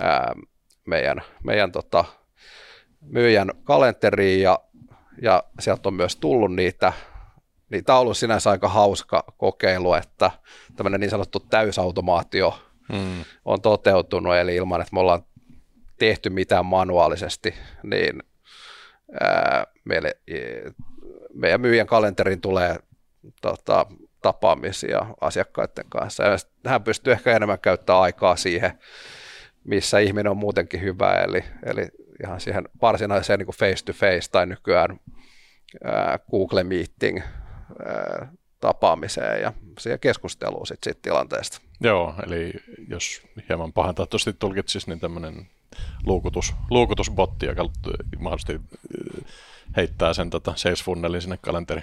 ää, 0.00 0.32
meidän, 0.86 1.22
meidän 1.44 1.72
tota, 1.72 2.04
myyjän 3.00 3.50
kalenteriin 3.64 4.42
ja, 4.42 4.58
ja 5.22 5.42
sieltä 5.60 5.88
on 5.88 5.94
myös 5.94 6.16
tullut 6.16 6.54
niitä 6.54 6.92
niin 7.72 7.84
tämä 7.84 7.98
on 7.98 8.02
ollut 8.02 8.16
sinänsä 8.16 8.50
aika 8.50 8.68
hauska 8.68 9.24
kokeilu, 9.36 9.94
että 9.94 10.30
tämmöinen 10.76 11.00
niin 11.00 11.10
sanottu 11.10 11.40
täysautomaatio 11.40 12.58
mm. 12.92 13.24
on 13.44 13.60
toteutunut, 13.60 14.36
eli 14.36 14.56
ilman, 14.56 14.80
että 14.80 14.94
me 14.94 15.00
ollaan 15.00 15.22
tehty 15.98 16.30
mitään 16.30 16.66
manuaalisesti, 16.66 17.54
niin 17.82 18.22
ää, 19.20 19.66
meille, 19.84 20.16
meidän 21.34 21.60
myyjän 21.60 21.86
kalenteriin 21.86 22.40
tulee 22.40 22.76
tota, 23.40 23.86
tapaamisia 24.22 25.06
asiakkaiden 25.20 25.84
kanssa. 25.88 26.22
Ja 26.24 26.36
hän 26.66 26.82
pystyy 26.82 27.12
ehkä 27.12 27.36
enemmän 27.36 27.60
käyttämään 27.60 28.02
aikaa 28.02 28.36
siihen, 28.36 28.78
missä 29.64 29.98
ihminen 29.98 30.30
on 30.30 30.36
muutenkin 30.36 30.80
hyvä, 30.80 31.14
eli, 31.14 31.44
eli 31.66 31.88
ihan 32.24 32.40
siihen 32.40 32.68
varsinaiseen 32.82 33.38
niin 33.38 33.48
face-to-face 33.58 34.30
tai 34.32 34.46
nykyään 34.46 35.00
ää, 35.84 36.18
Google 36.30 36.64
Meeting 36.64 37.20
ää, 37.86 38.32
tapaamiseen 38.62 39.42
ja 39.42 39.52
siihen 39.78 40.00
keskusteluun 40.00 40.66
sit 40.66 40.78
siitä 40.82 41.00
tilanteesta. 41.02 41.60
Joo, 41.80 42.14
eli 42.26 42.52
jos 42.88 43.22
hieman 43.48 43.72
pahantahtoisesti 43.72 44.32
tulkitsisi, 44.32 44.88
niin 44.90 45.00
tämmöinen 45.00 45.46
luukutus, 46.06 46.54
luukutusbotti, 46.70 47.46
joka 47.46 47.64
mahdollisesti 48.18 48.60
heittää 49.76 50.14
sen 50.14 50.30
tota 50.30 50.52
sales 50.56 50.84
funnelin 50.84 51.22
sinne 51.22 51.38
kalenteri 51.42 51.82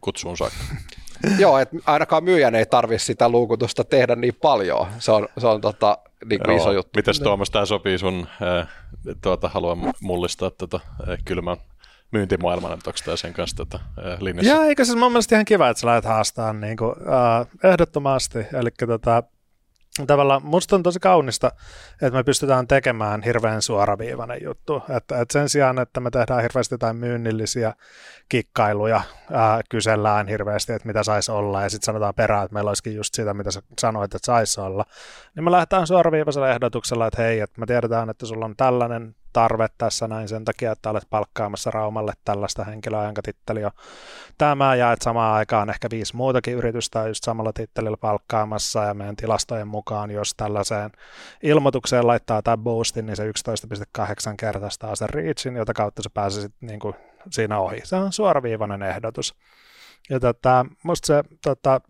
kutsuun 0.00 0.36
saakka. 0.36 0.58
Joo, 1.38 1.58
että 1.58 1.76
ainakaan 1.86 2.24
myyjän 2.24 2.54
ei 2.54 2.66
tarvitse 2.66 3.04
sitä 3.04 3.28
luukutusta 3.28 3.84
tehdä 3.84 4.16
niin 4.16 4.34
paljon. 4.42 4.86
Se 4.98 5.12
on, 5.12 5.28
se 5.38 5.46
on 5.46 5.60
tota, 5.60 5.98
niin 6.24 6.40
Joo. 6.46 6.56
iso 6.56 6.72
juttu. 6.72 6.90
Mites 6.96 7.20
Tuomas 7.20 7.50
tämä 7.50 7.66
sopii 7.66 7.98
sun, 7.98 8.28
äh, 8.58 8.68
tuota, 9.20 9.48
haluan 9.48 9.92
mullistaa 10.02 10.50
tätä 10.50 10.76
äh, 10.76 11.18
kylmän 11.24 11.56
myyntimaailman, 12.10 12.72
että 12.72 12.90
onko 12.90 12.98
tämä 13.04 13.16
sen 13.16 13.32
kanssa 13.32 13.56
tätä 13.56 13.84
äh, 13.98 14.20
linjassa? 14.20 14.52
Joo, 14.52 14.62
eikö 14.62 14.84
se 14.84 14.96
mun 14.96 15.12
mielestä 15.12 15.34
ihan 15.36 15.44
kiva, 15.44 15.68
että 15.68 15.80
sä 15.80 15.86
lähdet 15.86 16.04
haastamaan 16.04 16.60
niin 16.60 16.76
kuin, 16.76 16.94
äh, 16.98 17.70
ehdottomasti. 17.72 18.38
Eli 18.38 18.70
tota, 18.86 19.22
tavallaan 20.06 20.44
musta 20.44 20.76
on 20.76 20.82
tosi 20.82 21.00
kaunista, 21.00 21.52
että 21.92 22.10
me 22.10 22.24
pystytään 22.24 22.66
tekemään 22.66 23.22
hirveän 23.22 23.62
suoraviivainen 23.62 24.38
juttu. 24.42 24.82
Että, 24.96 25.20
että 25.20 25.32
sen 25.32 25.48
sijaan, 25.48 25.78
että 25.78 26.00
me 26.00 26.10
tehdään 26.10 26.42
hirveästi 26.42 26.74
jotain 26.74 26.96
myynnillisiä 26.96 27.74
kikkailuja, 28.28 29.00
ää, 29.32 29.60
kysellään 29.70 30.28
hirveästi, 30.28 30.72
että 30.72 30.86
mitä 30.88 31.02
saisi 31.02 31.32
olla, 31.32 31.62
ja 31.62 31.68
sitten 31.70 31.86
sanotaan 31.86 32.14
perään, 32.14 32.44
että 32.44 32.54
meillä 32.54 32.68
olisikin 32.68 32.96
just 32.96 33.14
sitä, 33.14 33.34
mitä 33.34 33.50
sä 33.50 33.62
sanoit, 33.80 34.14
että 34.14 34.26
saisi 34.26 34.60
olla, 34.60 34.84
niin 35.36 35.44
me 35.44 35.50
lähdetään 35.50 35.86
suoraviivaisella 35.86 36.50
ehdotuksella, 36.50 37.06
että 37.06 37.22
hei, 37.22 37.40
että 37.40 37.60
me 37.60 37.66
tiedetään, 37.66 38.10
että 38.10 38.26
sulla 38.26 38.44
on 38.44 38.56
tällainen 38.56 39.14
tarve 39.38 39.68
tässä 39.78 40.08
näin 40.08 40.28
sen 40.28 40.44
takia, 40.44 40.72
että 40.72 40.90
olet 40.90 41.06
palkkaamassa 41.10 41.70
Raumalle 41.70 42.12
tällaista 42.24 42.64
henkilöä, 42.64 43.04
jonka 43.04 43.22
titteli 43.22 43.64
on 43.64 43.70
tämä, 44.38 44.74
ja 44.74 44.92
että 44.92 45.04
samaan 45.04 45.34
aikaan 45.34 45.70
ehkä 45.70 45.88
viisi 45.90 46.16
muutakin 46.16 46.54
yritystä 46.54 47.08
just 47.08 47.24
samalla 47.24 47.52
tittelillä 47.52 47.96
palkkaamassa, 47.96 48.84
ja 48.84 48.94
meidän 48.94 49.16
tilastojen 49.16 49.68
mukaan, 49.68 50.10
jos 50.10 50.34
tällaiseen 50.36 50.90
ilmoitukseen 51.42 52.06
laittaa 52.06 52.42
tämä 52.42 52.56
boostin, 52.56 53.06
niin 53.06 53.16
se 53.16 53.30
11,8 53.98 54.34
kertaistaa 54.38 54.96
sen 54.96 55.10
reachin, 55.10 55.56
jota 55.56 55.74
kautta 55.74 56.02
se 56.02 56.10
pääsee 56.14 56.48
niin 56.60 56.80
kuin 56.80 56.94
siinä 57.30 57.58
ohi. 57.58 57.80
Se 57.84 57.96
on 57.96 58.12
suoraviivainen 58.12 58.82
ehdotus. 58.82 59.34
Ja 60.10 60.20
tota, 60.20 60.66
musta 60.82 61.06
se 61.06 61.22
tota, 61.42 61.80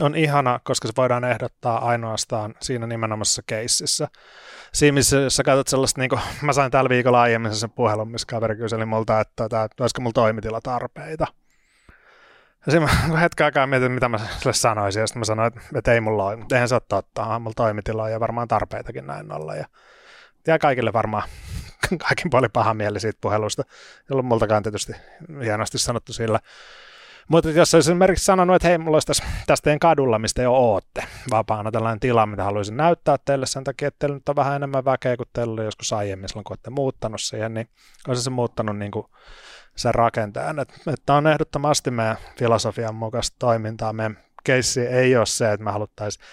on 0.00 0.14
ihana, 0.14 0.60
koska 0.64 0.88
se 0.88 0.94
voidaan 0.96 1.24
ehdottaa 1.24 1.86
ainoastaan 1.88 2.54
siinä 2.60 2.86
nimenomaisessa 2.86 3.42
keississä. 3.46 4.08
Siinä, 4.72 4.94
missä 4.94 5.16
jos 5.16 5.36
sä 5.36 5.42
katsot 5.42 5.68
sellaista, 5.68 6.00
niin 6.00 6.08
kuin, 6.08 6.20
mä 6.42 6.52
sain 6.52 6.70
tällä 6.70 6.88
viikolla 6.88 7.20
aiemmin 7.22 7.54
sen 7.54 7.70
puhelun, 7.70 8.10
missä 8.10 8.26
kaveri 8.30 8.56
kyseli 8.56 8.86
multa, 8.86 9.20
että, 9.20 9.44
että, 9.44 9.64
että 9.64 9.82
olisiko 9.82 10.00
mulla 10.00 10.12
toimitilatarpeita. 10.12 11.26
Ja 12.66 12.72
siinä 12.72 12.88
mä 13.10 13.18
hetken 13.20 13.44
aikaa 13.44 13.66
mietin, 13.66 13.92
mitä 13.92 14.08
mä 14.08 14.18
sille 14.38 14.52
sanoisin, 14.52 15.00
ja 15.00 15.06
sitten 15.06 15.20
mä 15.20 15.24
sanoin, 15.24 15.46
että, 15.46 15.60
että 15.76 15.92
ei 15.92 16.00
mulla 16.00 16.24
ole, 16.24 16.38
eihän 16.52 16.68
se 16.68 16.74
ole 16.74 16.82
totta, 16.88 17.38
mulla 17.38 17.54
toimitilaa 17.56 18.08
ja 18.08 18.20
varmaan 18.20 18.48
tarpeitakin 18.48 19.06
näin 19.06 19.32
olla. 19.32 19.54
Ja, 19.54 19.66
ja 20.46 20.58
kaikille 20.58 20.92
varmaan 20.92 21.28
kaikin 22.08 22.30
puolin 22.30 22.50
paha 22.52 22.74
mieli 22.74 23.00
siitä 23.00 23.18
puhelusta, 23.20 23.62
jolloin 24.10 24.26
multakaan 24.26 24.62
tietysti 24.62 24.92
hienosti 25.42 25.78
sanottu 25.78 26.12
sillä. 26.12 26.38
Mutta 27.28 27.50
jos 27.50 27.74
olisin 27.74 27.92
esimerkiksi 27.92 28.24
sanonut, 28.24 28.56
että 28.56 28.68
hei, 28.68 28.78
mulla 28.78 28.96
olisi 28.96 29.06
tässä, 29.06 29.24
tässä 29.46 29.62
teidän 29.62 29.78
kadulla, 29.78 30.18
mistä 30.18 30.42
jo 30.42 30.52
ootte, 30.52 31.04
vapaana 31.30 31.70
tällainen 31.70 32.00
tila, 32.00 32.26
mitä 32.26 32.44
haluaisin 32.44 32.76
näyttää 32.76 33.16
teille 33.24 33.46
sen 33.46 33.64
takia, 33.64 33.88
että 33.88 33.98
teillä 33.98 34.14
nyt 34.14 34.28
on 34.28 34.36
vähän 34.36 34.56
enemmän 34.56 34.84
väkeä 34.84 35.16
kuin 35.16 35.28
teillä 35.32 35.52
oli 35.52 35.64
joskus 35.64 35.92
aiemmin 35.92 36.28
silloin, 36.28 36.44
kun 36.44 36.52
olette 36.52 36.70
muuttanut 36.70 37.20
siihen, 37.20 37.54
niin 37.54 37.68
olisi 38.08 38.22
se 38.22 38.30
muuttanut 38.30 38.78
niin 38.78 38.90
kuin 38.92 39.06
sen 39.76 39.94
rakenteen. 39.94 40.58
Että 40.92 41.14
on 41.14 41.26
ehdottomasti 41.26 41.90
meidän 41.90 42.16
filosofian 42.38 42.94
mukaista 42.94 43.36
toimintaa. 43.38 43.92
Meidän 43.92 44.18
keissi 44.44 44.80
ei 44.80 45.16
ole 45.16 45.26
se, 45.26 45.52
että 45.52 45.64
me 45.64 45.70
haluttaisiin 45.70 46.24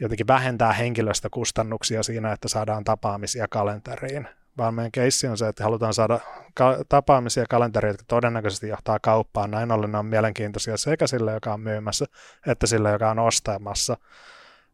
jotenkin 0.00 0.26
vähentää 0.26 0.72
henkilöstökustannuksia 0.72 2.02
siinä, 2.02 2.32
että 2.32 2.48
saadaan 2.48 2.84
tapaamisia 2.84 3.48
kalenteriin, 3.48 4.28
vaan 4.58 4.74
meidän 4.74 4.92
keissi 4.92 5.26
on 5.28 5.38
se, 5.38 5.48
että 5.48 5.64
halutaan 5.64 5.94
saada 5.94 6.20
ka- 6.54 6.78
tapaamisia 6.88 7.44
kalenteria, 7.50 7.90
jotka 7.90 8.04
todennäköisesti 8.08 8.68
johtaa 8.68 8.98
kauppaan. 8.98 9.50
Näin 9.50 9.72
ollen 9.72 9.92
ne 9.92 9.98
on 9.98 10.06
mielenkiintoisia 10.06 10.76
sekä 10.76 11.06
sille, 11.06 11.32
joka 11.32 11.52
on 11.52 11.60
myymässä, 11.60 12.04
että 12.46 12.66
sille, 12.66 12.90
joka 12.90 13.10
on 13.10 13.18
ostamassa. 13.18 13.96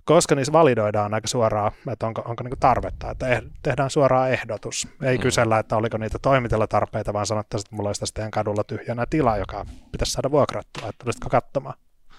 Koska 0.05 0.35
niissä 0.35 0.53
validoidaan 0.53 1.15
aika 1.15 1.29
suoraan, 1.29 1.73
että 1.93 2.07
onko, 2.07 2.23
onko 2.25 2.43
niinku 2.43 2.57
tarvetta, 2.61 3.11
että 3.11 3.29
eh, 3.29 3.43
tehdään 3.63 3.91
suoraan 3.91 4.31
ehdotus. 4.31 4.89
Ei 5.03 5.17
mm. 5.19 5.23
kysellä, 5.23 5.59
että 5.59 5.77
oliko 5.77 5.99
niitä 5.99 6.19
toimitella 6.23 6.67
tarpeita, 6.67 7.13
vaan 7.13 7.27
sanottaisiin, 7.27 7.67
että 7.67 7.77
mulla 7.77 7.89
olisi 7.89 8.01
tässä 8.01 8.29
kadulla 8.33 8.65
tyhjänä 8.65 9.07
tila, 9.11 9.37
joka 9.37 9.67
pitäisi 9.93 10.13
saada 10.13 10.31
vuokrattua, 10.31 10.89
että 10.89 11.05
olisitko 11.05 11.31
katsomaan. 11.31 11.75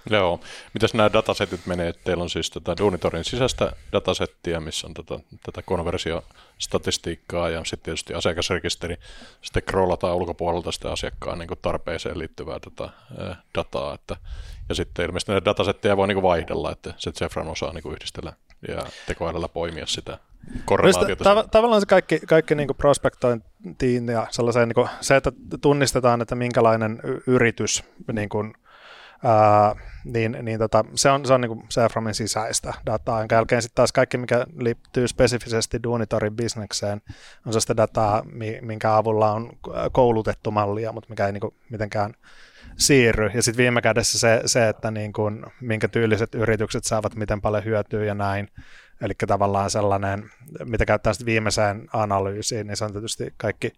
Joo. 0.09 0.39
Mitäs 0.73 0.93
nämä 0.93 1.13
datasetit 1.13 1.65
menee? 1.65 1.93
Teillä 1.93 2.23
on 2.23 2.29
siis 2.29 2.49
tätä 2.49 2.75
Duunitorin 2.79 3.23
sisäistä 3.23 3.71
datasettia, 3.91 4.59
missä 4.59 4.87
on 4.87 4.93
tätä, 4.93 5.19
tätä 5.43 5.61
konversiostatistiikkaa 5.61 7.49
ja 7.49 7.63
sitten 7.65 7.83
tietysti 7.83 8.13
asiakasrekisteri. 8.13 8.97
Sitten 9.41 9.63
scrollataan 9.63 10.15
ulkopuolelta 10.15 10.71
sitä 10.71 10.91
asiakkaan 10.91 11.39
niin 11.39 11.49
tarpeeseen 11.61 12.19
liittyvää 12.19 12.59
tätä 12.59 12.89
dataa. 13.57 13.93
Että, 13.93 14.15
ja 14.69 14.75
sitten 14.75 15.05
ilmeisesti 15.05 15.31
näitä 15.31 15.45
datasetteja 15.45 15.97
voi 15.97 16.07
niin 16.07 16.21
vaihdella, 16.21 16.71
että 16.71 16.93
se 16.97 17.11
Zefran 17.11 17.47
osaa 17.47 17.73
niin 17.73 17.91
yhdistellä 17.91 18.33
ja 18.67 18.85
tekoälyllä 19.07 19.47
poimia 19.47 19.85
sitä 19.85 20.17
korrelaatiota. 20.65 21.23
Tav- 21.23 21.47
tavallaan 21.51 21.81
se 21.81 21.85
kaikki, 21.85 22.19
kaikki 22.19 22.55
niin 22.55 22.69
prospektointiin 22.77 24.07
ja 24.07 24.27
sellaiseen, 24.29 24.67
niin 24.67 24.75
kuin, 24.75 24.89
se, 25.01 25.15
että 25.15 25.31
tunnistetaan, 25.61 26.21
että 26.21 26.35
minkälainen 26.35 26.99
yritys 27.27 27.83
niin 28.13 28.29
kuin, 28.29 28.53
Ää, 29.23 29.75
niin, 30.05 30.37
niin 30.41 30.59
tota, 30.59 30.85
se 30.95 31.09
on, 31.09 31.25
se 31.25 31.33
on 31.33 31.41
niin 31.41 31.63
Seaframin 31.69 32.13
sisäistä 32.13 32.73
dataa, 32.85 33.19
jonka 33.19 33.35
jälkeen 33.35 33.61
sitten 33.61 33.75
taas 33.75 33.91
kaikki, 33.91 34.17
mikä 34.17 34.45
liittyy 34.57 35.07
spesifisesti 35.07 35.83
Duunitorin 35.83 36.35
bisnekseen, 36.35 37.01
on 37.45 37.53
se 37.53 37.59
sitä 37.59 37.77
dataa, 37.77 38.23
minkä 38.61 38.95
avulla 38.95 39.31
on 39.31 39.49
koulutettu 39.91 40.51
mallia, 40.51 40.91
mutta 40.91 41.09
mikä 41.09 41.25
ei 41.25 41.31
niin 41.31 41.41
kuin 41.41 41.53
mitenkään 41.69 42.13
siirry. 42.77 43.31
Ja 43.33 43.43
sitten 43.43 43.63
viime 43.63 43.81
kädessä 43.81 44.19
se, 44.19 44.41
se 44.45 44.69
että 44.69 44.91
niin 44.91 45.13
kuin, 45.13 45.45
minkä 45.61 45.87
tyyliset 45.87 46.35
yritykset 46.35 46.83
saavat 46.83 47.15
miten 47.15 47.41
paljon 47.41 47.65
hyötyä 47.65 48.05
ja 48.05 48.13
näin. 48.13 48.49
Eli 49.01 49.13
tavallaan 49.27 49.69
sellainen, 49.69 50.29
mitä 50.65 50.85
käyttää 50.85 51.13
sitten 51.13 51.25
viimeiseen 51.25 51.87
analyysiin, 51.93 52.67
niin 52.67 52.77
se 52.77 52.85
on 52.85 52.91
tietysti 52.91 53.33
kaikki 53.37 53.73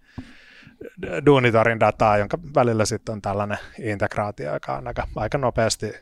Duunitarin 1.25 1.79
dataa, 1.79 2.17
jonka 2.17 2.37
välillä 2.55 2.85
sitten 2.85 3.13
on 3.13 3.21
tällainen 3.21 3.57
integraatio, 3.79 4.53
joka 4.53 4.77
on 4.77 4.87
aika, 4.87 5.07
aika 5.15 5.37
nopeasti 5.37 5.93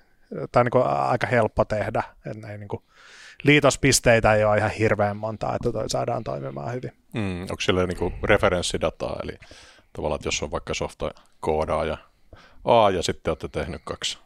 tai 0.51 0.63
niin 0.63 0.71
kuin 0.71 0.85
aika 0.85 1.27
helppo 1.27 1.65
tehdä. 1.65 2.03
Että 2.25 2.47
ei 2.47 2.57
niin 2.57 2.67
kuin, 2.67 2.83
liitospisteitä 3.43 4.33
ei 4.33 4.43
ole 4.43 4.57
ihan 4.57 4.71
hirveän 4.71 5.17
monta, 5.17 5.55
että 5.55 5.71
toi 5.71 5.89
saadaan 5.89 6.23
toimimaan 6.23 6.73
hyvin. 6.73 6.91
Mm, 7.13 7.41
onko 7.41 7.61
siellä 7.61 7.87
niin 7.87 7.97
kuin 7.97 8.13
referenssidataa, 8.23 9.19
eli 9.23 9.37
tavallaan, 9.93 10.17
että 10.17 10.27
jos 10.27 10.43
on 10.43 10.51
vaikka 10.51 10.73
softa 10.73 11.11
koodaaja 11.39 11.97
A 12.65 12.89
ja 12.89 13.03
sitten 13.03 13.31
olette 13.31 13.47
tehnyt 13.47 13.81
kaksi 13.83 14.17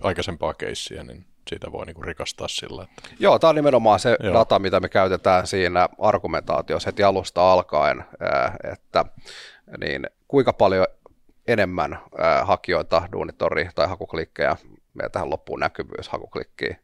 aikaisempaa 0.00 0.54
keissiä, 0.54 1.02
niin 1.02 1.26
siitä 1.48 1.72
voi 1.72 1.86
niin 1.86 1.94
kuin 1.94 2.04
rikastaa 2.04 2.48
sillä. 2.48 2.82
Että... 2.82 3.08
Joo, 3.18 3.38
tämä 3.38 3.48
on 3.48 3.54
nimenomaan 3.54 4.00
se 4.00 4.16
Joo. 4.22 4.34
data, 4.34 4.58
mitä 4.58 4.80
me 4.80 4.88
käytetään 4.88 5.46
siinä 5.46 5.88
argumentaatiossa 5.98 6.88
heti 6.88 7.02
alusta 7.02 7.52
alkaen, 7.52 8.04
että 8.72 9.04
niin 9.80 10.06
kuinka 10.28 10.52
paljon 10.52 10.86
enemmän 11.48 11.98
hakijoita, 12.42 13.08
duunitori 13.12 13.68
tai 13.74 13.88
hakuklikkejä 13.88 14.56
meillä 14.94 15.10
tähän 15.10 15.30
loppuun 15.30 15.60
näkyvyys 15.60 16.08
hakuklikkiin, 16.08 16.76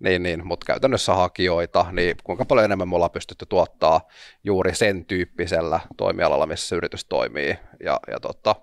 niin, 0.00 0.22
niin, 0.22 0.46
mutta 0.46 0.66
käytännössä 0.66 1.14
hakijoita, 1.14 1.86
niin 1.92 2.16
kuinka 2.24 2.44
paljon 2.44 2.64
enemmän 2.64 2.88
me 2.88 2.94
ollaan 2.94 3.10
pystytty 3.10 3.46
tuottaa 3.46 4.00
juuri 4.44 4.74
sen 4.74 5.04
tyyppisellä 5.04 5.80
toimialalla, 5.96 6.46
missä 6.46 6.76
yritys 6.76 7.04
toimii, 7.04 7.58
ja, 7.80 8.00
ja 8.10 8.20
tota, 8.20 8.54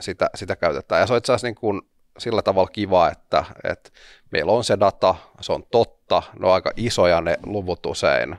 sitä, 0.00 0.30
sitä 0.34 0.56
käytetään. 0.56 1.00
Ja 1.00 1.06
se 1.06 1.12
on 1.12 1.18
itse 1.18 1.32
asiassa 1.32 1.46
niin 1.46 1.54
kuin 1.54 1.82
sillä 2.18 2.42
tavalla 2.42 2.70
kiva, 2.70 3.10
että, 3.10 3.44
että 3.64 3.90
meillä 4.30 4.52
on 4.52 4.64
se 4.64 4.80
data, 4.80 5.14
se 5.40 5.52
on 5.52 5.64
totta, 5.70 6.22
ne 6.38 6.46
on 6.46 6.54
aika 6.54 6.70
isoja 6.76 7.20
ne 7.20 7.38
luvut 7.46 7.86
usein, 7.86 8.36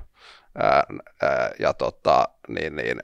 ja 1.60 1.74
tota, 1.74 2.30
niin, 2.48 2.76
niin, 2.76 3.04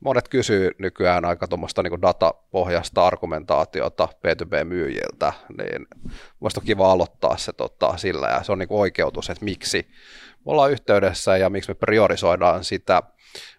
monet 0.00 0.28
kysyy 0.28 0.70
nykyään 0.78 1.24
aika 1.24 1.48
tuommoista 1.48 1.82
niin 1.82 2.02
datapohjasta 2.02 3.06
argumentaatiota 3.06 4.08
B2B-myyjiltä, 4.14 5.32
niin 5.58 5.86
on 6.42 6.50
kiva 6.64 6.92
aloittaa 6.92 7.36
se 7.36 7.52
tota, 7.52 7.96
sillä, 7.96 8.28
ja 8.28 8.42
se 8.42 8.52
on 8.52 8.58
niin 8.58 8.68
oikeutus, 8.70 9.30
että 9.30 9.44
miksi 9.44 9.88
me 10.46 10.52
ollaan 10.52 10.70
yhteydessä 10.70 11.36
ja 11.36 11.50
miksi 11.50 11.70
me 11.70 11.74
priorisoidaan 11.74 12.64
sitä 12.64 13.02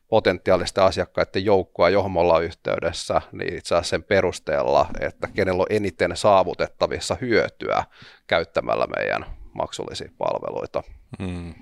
potentiaalisten 0.07 0.83
asiakkaiden 0.83 1.45
joukkoa, 1.45 1.89
johon 1.89 2.11
me 2.11 2.19
ollaan 2.19 2.43
yhteydessä, 2.43 3.21
niin 3.31 3.53
itse 3.53 3.75
asiassa 3.75 3.89
sen 3.89 4.03
perusteella, 4.03 4.85
että 4.99 5.27
kenellä 5.27 5.61
on 5.61 5.67
eniten 5.69 6.17
saavutettavissa 6.17 7.17
hyötyä 7.21 7.83
käyttämällä 8.27 8.87
meidän 8.95 9.25
maksullisia 9.53 10.11
palveluita. 10.17 10.83
Hmm. 11.23 11.53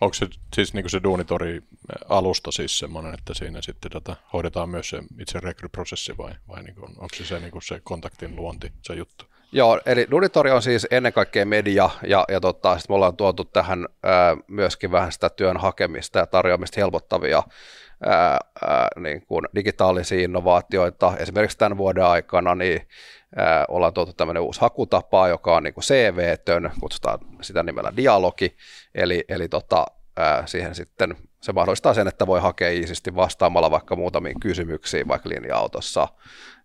Onko 0.00 0.14
se 0.14 0.28
siis 0.54 0.74
niin 0.74 0.90
se 0.90 1.00
Duunitori-alusta 1.02 2.52
siis 2.52 2.78
semmoinen, 2.78 3.14
että 3.14 3.34
siinä 3.34 3.62
sitten 3.62 3.90
tota, 3.90 4.16
hoidetaan 4.32 4.68
myös 4.68 4.88
se 4.88 5.02
itse 5.20 5.40
rekryprosessi 5.40 6.18
vai, 6.18 6.34
vai 6.48 6.62
niin 6.62 6.74
kuin, 6.74 6.90
onko 6.90 7.14
se 7.16 7.24
se, 7.24 7.40
niin 7.40 7.62
se 7.62 7.80
kontaktin 7.84 8.36
luonti, 8.36 8.72
se 8.82 8.94
juttu? 8.94 9.24
Joo, 9.52 9.80
eli 9.86 10.06
Duunitori 10.10 10.50
on 10.50 10.62
siis 10.62 10.86
ennen 10.90 11.12
kaikkea 11.12 11.46
media, 11.46 11.90
ja, 12.06 12.24
ja 12.28 12.40
tota, 12.40 12.78
sit 12.78 12.88
me 12.88 12.94
ollaan 12.94 13.16
tuotu 13.16 13.44
tähän 13.44 13.86
ää, 14.02 14.36
myöskin 14.48 14.92
vähän 14.92 15.12
sitä 15.12 15.30
työn 15.30 15.56
hakemista 15.56 16.18
ja 16.18 16.26
tarjoamista 16.26 16.80
helpottavia 16.80 17.42
ää, 18.06 18.38
ää, 18.66 18.88
niin 18.96 19.26
kuin 19.26 19.48
digitaalisia 19.54 20.24
innovaatioita. 20.24 21.16
Esimerkiksi 21.16 21.58
tämän 21.58 21.78
vuoden 21.78 22.04
aikana 22.04 22.54
niin, 22.54 22.88
ää, 23.36 23.64
ollaan 23.68 23.94
tuotu 23.94 24.12
tämmöinen 24.12 24.42
uusi 24.42 24.60
hakutapa, 24.60 25.28
joka 25.28 25.56
on 25.56 25.62
niin 25.62 25.74
kuin 25.74 25.84
CV-tön, 25.84 26.70
kutsutaan 26.80 27.18
sitä 27.42 27.62
nimellä 27.62 27.92
dialogi, 27.96 28.56
eli, 28.94 29.24
eli 29.28 29.48
tota, 29.48 29.86
ää, 30.16 30.46
siihen 30.46 30.74
sitten 30.74 31.16
se 31.40 31.52
mahdollistaa 31.52 31.94
sen, 31.94 32.08
että 32.08 32.26
voi 32.26 32.40
hakea 32.40 32.70
iisisti 32.70 33.14
vastaamalla 33.14 33.70
vaikka 33.70 33.96
muutamiin 33.96 34.40
kysymyksiin 34.40 35.08
vaikka 35.08 35.28
linja-autossa. 35.28 36.08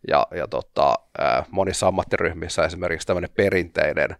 Ja, 0.07 0.27
ja 0.35 0.47
tota, 0.47 0.95
monissa 1.51 1.87
ammattiryhmissä 1.87 2.65
esimerkiksi 2.65 3.07
tämmöinen 3.07 3.29
perinteinen 3.35 4.15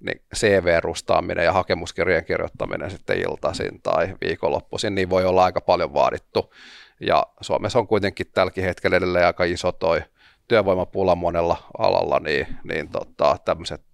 niin 0.00 0.22
CV-rustaaminen 0.36 1.44
ja 1.44 1.52
hakemuskirjeen 1.52 2.24
kirjoittaminen 2.24 2.90
sitten 2.90 3.18
iltaisin 3.18 3.82
tai 3.82 4.16
viikonloppuisin, 4.20 4.94
niin 4.94 5.10
voi 5.10 5.24
olla 5.24 5.44
aika 5.44 5.60
paljon 5.60 5.94
vaadittu. 5.94 6.54
Ja 7.00 7.26
Suomessa 7.40 7.78
on 7.78 7.86
kuitenkin 7.86 8.26
tälläkin 8.34 8.64
hetkellä 8.64 8.96
edelleen 8.96 9.26
aika 9.26 9.44
iso 9.44 9.72
toi 9.72 10.02
työvoimapula 10.48 11.14
monella 11.14 11.56
alalla, 11.78 12.20
niin, 12.20 12.46
niin 12.64 12.88
tota, 12.88 13.36
tämmöiset 13.44 13.84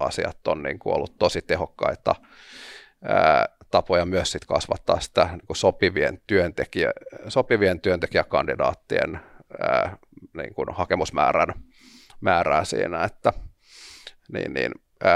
asiat 0.00 0.48
on 0.48 0.62
niin 0.62 0.78
kuin 0.78 0.94
ollut 0.94 1.18
tosi 1.18 1.42
tehokkaita 1.42 2.14
tapoja 3.70 4.06
myös 4.06 4.32
sit 4.32 4.44
kasvattaa 4.44 5.00
sitä 5.00 5.24
niin 5.24 5.46
kuin 5.46 5.56
sopivien, 5.56 6.20
työntekijä, 6.26 6.92
sopivien 7.28 7.80
työntekijäkandidaattien 7.80 9.20
ää, 9.60 9.96
niin 10.36 10.54
kuin 10.54 10.68
hakemusmäärän 10.72 11.48
määrää 12.20 12.64
siinä, 12.64 13.04
että 13.04 13.32
niin, 14.32 14.54
niin, 14.54 14.72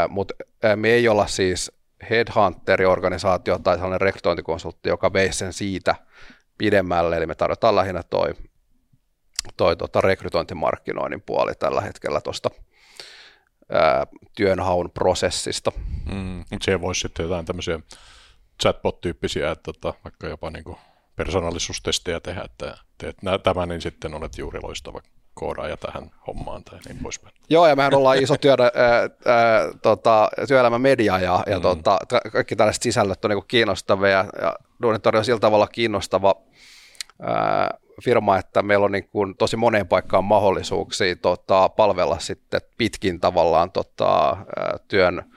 mutta 0.08 0.34
me 0.76 0.88
ei 0.88 1.08
olla 1.08 1.26
siis 1.26 1.72
headhunteri-organisaatio 2.10 3.58
tai 3.58 3.74
sellainen 3.76 4.00
rekrytointikonsultti, 4.00 4.88
joka 4.88 5.12
veisi 5.12 5.38
sen 5.38 5.52
siitä 5.52 5.94
pidemmälle, 6.58 7.16
eli 7.16 7.26
me 7.26 7.34
tarjotaan 7.34 7.76
lähinnä 7.76 8.02
toi, 8.02 8.34
toi 9.56 9.76
tota 9.76 10.00
rekrytointimarkkinoinnin 10.00 11.22
puoli 11.22 11.54
tällä 11.54 11.80
hetkellä 11.80 12.20
tuosta 12.20 12.50
työnhaun 14.36 14.90
prosessista. 14.90 15.72
Mm, 16.12 16.44
mutta 16.50 16.80
voisi 16.80 17.00
sitten 17.00 17.24
jotain 17.24 17.46
tämmöisiä 17.46 17.80
chatbot-tyyppisiä, 18.62 19.50
että 19.50 19.72
tota, 19.72 19.94
vaikka 20.04 20.26
jopa 20.26 20.50
niin 20.50 20.76
persoonallisuustestejä 21.16 22.20
tehdä, 22.20 22.42
että 22.44 22.76
teet 22.98 23.16
tämän, 23.42 23.68
niin 23.68 23.80
sitten 23.80 24.14
olet 24.14 24.38
juuri 24.38 24.60
loistava 24.62 25.00
koodaaja 25.34 25.76
tähän 25.76 26.10
hommaan 26.26 26.64
tai 26.64 26.78
niin 26.88 26.98
poispäin. 27.02 27.34
Joo, 27.50 27.66
ja 27.66 27.76
mehän 27.76 27.94
ollaan 27.94 28.18
iso 28.22 28.36
työ, 28.36 28.56
ää, 28.60 28.70
ää, 29.00 29.08
tota, 29.82 30.28
työelämän 30.48 30.80
media 30.80 31.18
ja, 31.18 31.42
ja 31.46 31.56
mm. 31.56 31.62
tota, 31.62 31.98
kaikki 32.32 32.56
tällaiset 32.56 32.82
sisällöt 32.82 33.24
on 33.24 33.30
niin 33.30 33.44
kiinnostavia 33.48 34.10
ja, 34.10 34.24
ja 34.42 34.56
Duunitori 34.82 35.18
on 35.18 35.24
sillä 35.24 35.40
tavalla 35.40 35.66
kiinnostava 35.66 36.34
ää, 37.22 37.78
firma, 38.04 38.38
että 38.38 38.62
meillä 38.62 38.84
on 38.84 38.92
niin 38.92 39.08
kuin 39.08 39.36
tosi 39.36 39.56
moneen 39.56 39.88
paikkaan 39.88 40.24
mahdollisuuksia 40.24 41.16
tota, 41.16 41.68
palvella 41.68 42.18
sitten 42.18 42.60
pitkin 42.78 43.20
tavallaan 43.20 43.72
tota, 43.72 44.28
ää, 44.56 44.76
työn 44.88 45.32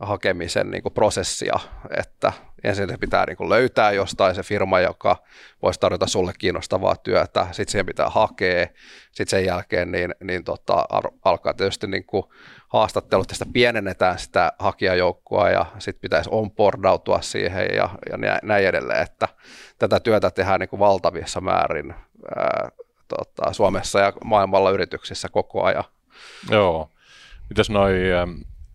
hakemisen 0.00 0.70
niin 0.70 0.82
kuin 0.82 0.92
prosessia, 0.92 1.58
että 1.96 2.32
ensin 2.64 2.88
pitää 3.00 3.26
niin 3.26 3.36
kuin 3.36 3.48
löytää 3.48 3.92
jostain 3.92 4.34
se 4.34 4.42
firma, 4.42 4.80
joka 4.80 5.16
voisi 5.62 5.80
tarjota 5.80 6.06
sulle 6.06 6.32
kiinnostavaa 6.38 6.96
työtä, 6.96 7.46
sitten 7.52 7.72
siihen 7.72 7.86
pitää 7.86 8.10
hakea, 8.10 8.66
sitten 9.12 9.28
sen 9.38 9.44
jälkeen 9.44 9.92
niin, 9.92 10.14
niin 10.24 10.44
tota, 10.44 10.84
alkaa 11.24 11.54
tietysti 11.54 11.86
niin 11.86 12.04
kuin 12.04 12.24
haastattelut, 12.68 13.28
tästä 13.28 13.46
pienennetään 13.52 14.18
sitä 14.18 14.52
hakijajoukkoa 14.58 15.50
ja 15.50 15.66
sitten 15.78 16.00
pitäisi 16.00 16.30
onboardautua 16.32 17.20
siihen 17.20 17.68
ja, 17.74 17.88
ja 18.10 18.38
näin 18.42 18.66
edelleen, 18.66 19.02
että 19.02 19.28
tätä 19.78 20.00
työtä 20.00 20.30
tehdään 20.30 20.60
niin 20.60 20.68
kuin 20.68 20.80
valtavissa 20.80 21.40
määrin 21.40 21.94
ää, 22.36 22.68
tota, 23.08 23.52
Suomessa 23.52 24.00
ja 24.00 24.12
maailmalla 24.24 24.70
yrityksissä 24.70 25.28
koko 25.28 25.62
ajan. 25.64 25.84
Joo. 26.50 26.90
Mitäs 27.48 27.70
noi 27.70 27.92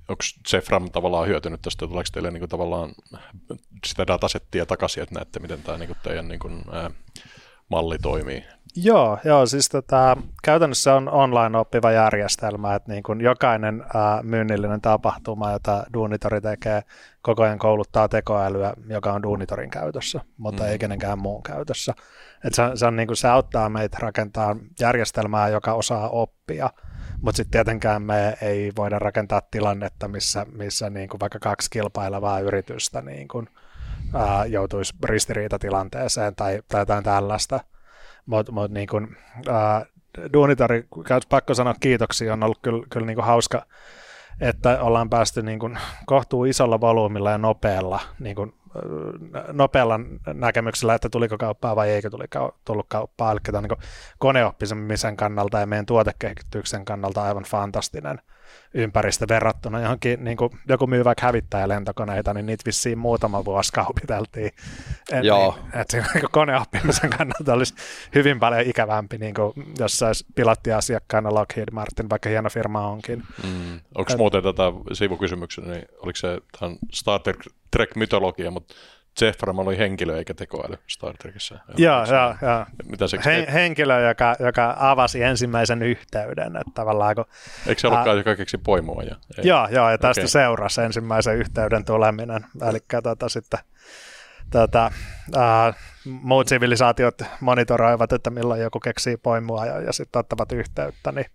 onko 0.09 0.23
Zefram 0.47 0.91
tavallaan 0.91 1.27
hyötynyt 1.27 1.61
tästä, 1.61 1.87
tuleeko 1.87 2.09
teille 2.13 2.31
niin 2.31 2.41
kuin 2.41 2.49
tavallaan 2.49 2.89
sitä 3.85 4.07
datasettia 4.07 4.65
takaisin, 4.65 5.03
että 5.03 5.15
näette, 5.15 5.39
miten 5.39 5.63
tämä 5.63 5.77
niin 5.77 5.87
kuin 5.87 5.97
teidän 6.03 6.27
niin 6.27 6.39
kuin, 6.39 6.61
ää, 6.71 6.89
malli 7.69 7.97
toimii? 7.97 8.43
Joo, 8.75 9.19
joo 9.25 9.45
siis 9.45 9.69
tota, 9.69 10.17
käytännössä 10.43 10.95
on 10.95 11.09
online-oppiva 11.09 11.91
järjestelmä, 11.91 12.75
että 12.75 12.91
niin 12.91 13.03
kuin 13.03 13.21
jokainen 13.21 13.83
ää, 13.93 14.23
myynnillinen 14.23 14.81
tapahtuma, 14.81 15.51
jota 15.51 15.83
Duunitori 15.93 16.41
tekee, 16.41 16.81
koko 17.21 17.43
ajan 17.43 17.59
kouluttaa 17.59 18.07
tekoälyä, 18.07 18.73
joka 18.87 19.13
on 19.13 19.23
Duunitorin 19.23 19.69
käytössä, 19.69 20.21
mutta 20.37 20.63
mm. 20.63 20.69
ei 20.69 20.79
kenenkään 20.79 21.19
muun 21.19 21.43
käytössä. 21.43 21.93
Et 22.43 22.53
se, 22.53 22.63
se, 22.75 22.85
on, 22.85 22.95
niin 22.95 23.07
kuin, 23.07 23.17
se 23.17 23.27
auttaa 23.27 23.69
meitä 23.69 23.97
rakentaa 24.01 24.55
järjestelmää, 24.79 25.49
joka 25.49 25.73
osaa 25.73 26.09
oppia, 26.09 26.69
mutta 27.21 27.37
sitten 27.37 27.51
tietenkään 27.51 28.01
me 28.01 28.37
ei 28.41 28.71
voida 28.75 28.99
rakentaa 28.99 29.41
tilannetta, 29.51 30.07
missä, 30.07 30.45
missä 30.51 30.89
niin 30.89 31.09
kuin 31.09 31.19
vaikka 31.19 31.39
kaksi 31.39 31.69
kilpailevaa 31.69 32.39
yritystä 32.39 33.01
niin 33.01 33.27
kuin, 33.27 33.49
ää, 34.13 34.45
joutuisi 34.45 34.93
ristiriitatilanteeseen 35.03 36.35
tai, 36.35 36.61
tai 36.67 36.81
jotain 36.81 37.03
tällaista. 37.03 37.59
Mutta 38.25 38.51
mut, 38.51 38.71
niin 38.71 38.87
kuin, 38.87 39.17
ää, 39.49 39.85
Duunitari, 40.33 40.87
pakko 41.29 41.53
sanoa 41.53 41.75
kiitoksia, 41.79 42.33
on 42.33 42.43
ollut 42.43 42.59
kyllä, 42.61 42.85
kyllä 42.89 43.05
niin 43.05 43.15
kuin 43.15 43.25
hauska, 43.25 43.65
että 44.41 44.81
ollaan 44.81 45.09
päästy 45.09 45.41
niin 45.41 45.59
kuin 45.59 45.77
kohtuu 46.05 46.45
isolla 46.45 46.81
volyymilla 46.81 47.31
ja 47.31 47.37
nopealla 47.37 47.99
niin 48.19 48.35
kuin 48.35 48.53
nopealla 49.51 49.99
näkemyksellä, 50.33 50.95
että 50.95 51.09
tuliko 51.09 51.37
kauppaa 51.37 51.75
vai 51.75 51.89
eikö 51.89 52.09
tuli 52.09 52.25
tullut 52.65 52.85
kauppaa. 52.89 53.31
Eli 53.31 53.39
tämä 53.43 53.57
on 53.57 53.63
niin 53.63 53.89
koneoppimisen 54.17 55.17
kannalta 55.17 55.59
ja 55.59 55.65
meidän 55.65 55.85
tuotekehityksen 55.85 56.85
kannalta 56.85 57.23
aivan 57.23 57.43
fantastinen 57.43 58.21
ympäristö 58.73 59.25
verrattuna 59.29 59.81
johonkin, 59.81 60.23
niin 60.23 60.37
kuin 60.37 60.49
joku 60.69 60.87
myy 60.87 61.03
vaikka 61.03 61.25
hävittäjälentokoneita, 61.25 62.33
niin 62.33 62.45
niitä 62.45 62.63
vissiin 62.65 62.97
muutama 62.97 63.45
vuosi 63.45 63.73
kaupiteltiin. 63.73 64.51
Et, 65.11 65.23
Joo. 65.23 65.55
Niin, 65.57 65.81
että 65.81 65.91
se 65.91 66.03
niin 66.13 66.31
koneoppimisen 66.31 67.09
kannalta 67.09 67.53
olisi 67.53 67.73
hyvin 68.15 68.39
paljon 68.39 68.61
ikävämpi, 68.61 69.17
niin 69.17 69.33
kuin 69.33 69.53
jos 69.79 70.03
olisi 70.03 70.25
pilottiasiakkaana 70.35 71.33
Lockheed 71.33 71.67
Martin, 71.71 72.09
vaikka 72.09 72.29
hieno 72.29 72.49
firma 72.49 72.87
onkin. 72.87 73.23
Mm. 73.43 73.79
Onko 73.95 74.13
muuten 74.17 74.43
tätä 74.43 74.63
sivukysymyksen, 74.93 75.63
niin 75.63 75.85
oliko 75.99 76.15
se 76.15 76.41
Star 76.93 77.21
Trek-mytologia, 77.71 78.51
mutta 78.51 78.73
Zefram 79.19 79.59
oli 79.59 79.77
henkilö 79.77 80.17
eikä 80.17 80.33
tekoäly 80.33 80.77
Star 80.87 81.17
Trekissä. 81.17 81.59
Joo, 81.77 82.05
joo, 82.05 82.35
joo. 82.41 82.65
Mitä 82.85 83.07
se, 83.07 83.17
Hen, 83.25 83.47
henkilö, 83.47 84.07
joka, 84.07 84.35
joka 84.39 84.75
avasi 84.79 85.23
ensimmäisen 85.23 85.81
yhteyden. 85.81 86.55
Että 86.55 86.71
tavallaan, 86.73 87.15
kun, 87.15 87.25
eikö 87.67 87.81
se 87.81 87.87
ollutkaan, 87.87 88.17
joka 88.17 88.35
keksi 88.35 88.57
poimua? 88.57 89.03
Ja, 89.03 89.15
ei. 89.37 89.47
Joo, 89.47 89.67
joo, 89.71 89.89
ja 89.89 89.97
tästä 89.97 90.21
okay. 90.21 90.27
seurasi 90.27 90.81
ensimmäisen 90.81 91.37
yhteyden 91.37 91.85
tuleminen. 91.85 92.45
Eli 92.69 92.79
tota, 93.03 93.29
sitten 93.29 93.59
tota, 94.51 94.91
äh, 95.35 95.75
muut 96.05 96.47
sivilisaatiot 96.47 97.21
monitoroivat, 97.39 98.13
että 98.13 98.29
milloin 98.29 98.61
joku 98.61 98.79
keksii 98.79 99.17
poimua 99.17 99.65
ja, 99.65 99.81
ja 99.81 99.93
sitten 99.93 100.19
ottavat 100.19 100.51
yhteyttä, 100.51 101.11
niin 101.11 101.25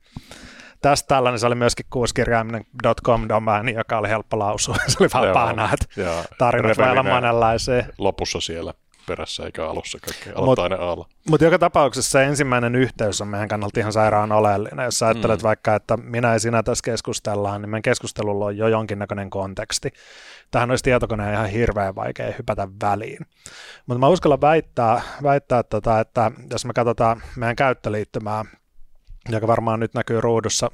tästä 0.80 1.06
tällainen 1.06 1.38
se 1.38 1.46
oli 1.46 1.54
myöskin 1.54 1.86
kuusikirjaiminen 1.90 2.64
.com 3.04 3.28
domaini, 3.28 3.74
joka 3.74 3.98
oli 3.98 4.08
helppo 4.08 4.38
lausua. 4.38 4.76
Se 4.88 4.96
oli 5.00 5.08
vaan 5.14 5.32
pahnaa, 5.32 5.70
että 5.72 5.86
tarinat 6.38 6.78
voi 6.78 6.90
olla 6.90 7.02
monenlaisia. 7.02 7.84
Lopussa 7.98 8.40
siellä 8.40 8.74
perässä 9.06 9.44
eikä 9.44 9.66
alussa 9.66 9.98
kaikkea, 9.98 10.32
aloittaa 10.36 10.62
aina 10.62 10.76
aalla. 10.76 11.08
Mutta 11.30 11.44
joka 11.44 11.58
tapauksessa 11.58 12.10
se 12.10 12.24
ensimmäinen 12.24 12.74
yhteys 12.74 13.20
on 13.20 13.28
meidän 13.28 13.48
kannalta 13.48 13.80
ihan 13.80 13.92
sairaan 13.92 14.32
oleellinen. 14.32 14.84
Jos 14.84 15.02
ajattelet 15.02 15.40
mm. 15.40 15.42
vaikka, 15.42 15.74
että 15.74 15.96
minä 15.96 16.32
ja 16.32 16.38
sinä 16.38 16.62
tässä 16.62 16.82
keskustellaan, 16.84 17.62
niin 17.62 17.70
meidän 17.70 17.82
keskustelulla 17.82 18.44
on 18.44 18.56
jo 18.56 18.68
jonkinnäköinen 18.68 19.30
konteksti. 19.30 19.90
Tähän 20.50 20.70
olisi 20.70 20.84
tietokoneen 20.84 21.34
ihan 21.34 21.48
hirveän 21.48 21.94
vaikea 21.94 22.34
hypätä 22.38 22.68
väliin. 22.82 23.26
Mutta 23.86 23.98
mä 23.98 24.08
uskallan 24.08 24.40
väittää, 24.40 25.02
väittää 25.22 25.62
tota, 25.62 26.00
että 26.00 26.30
jos 26.50 26.64
me 26.64 26.72
katsotaan 26.72 27.22
meidän 27.36 27.56
käyttöliittymää, 27.56 28.44
joka 29.28 29.46
varmaan 29.46 29.80
nyt 29.80 29.94
näkyy 29.94 30.20
ruudussa, 30.20 30.70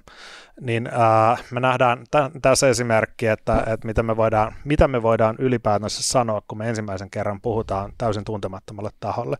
niin 0.61 0.89
ää, 0.93 1.37
me 1.51 1.61
nähdään 1.61 2.05
t- 2.11 2.43
tässä 2.43 2.69
esimerkki, 2.69 3.27
että, 3.27 3.65
että 3.67 3.87
mitä, 3.87 4.03
me 4.03 4.17
voidaan, 4.17 4.55
mitä 4.65 4.89
me 4.89 5.03
voidaan 5.03 5.37
ylipäätänsä 5.39 6.03
sanoa, 6.03 6.43
kun 6.49 6.59
me 6.59 6.69
ensimmäisen 6.69 7.11
kerran 7.11 7.41
puhutaan 7.41 7.93
täysin 7.99 8.25
tuntemattomalle 8.25 8.91
taholle. 9.01 9.37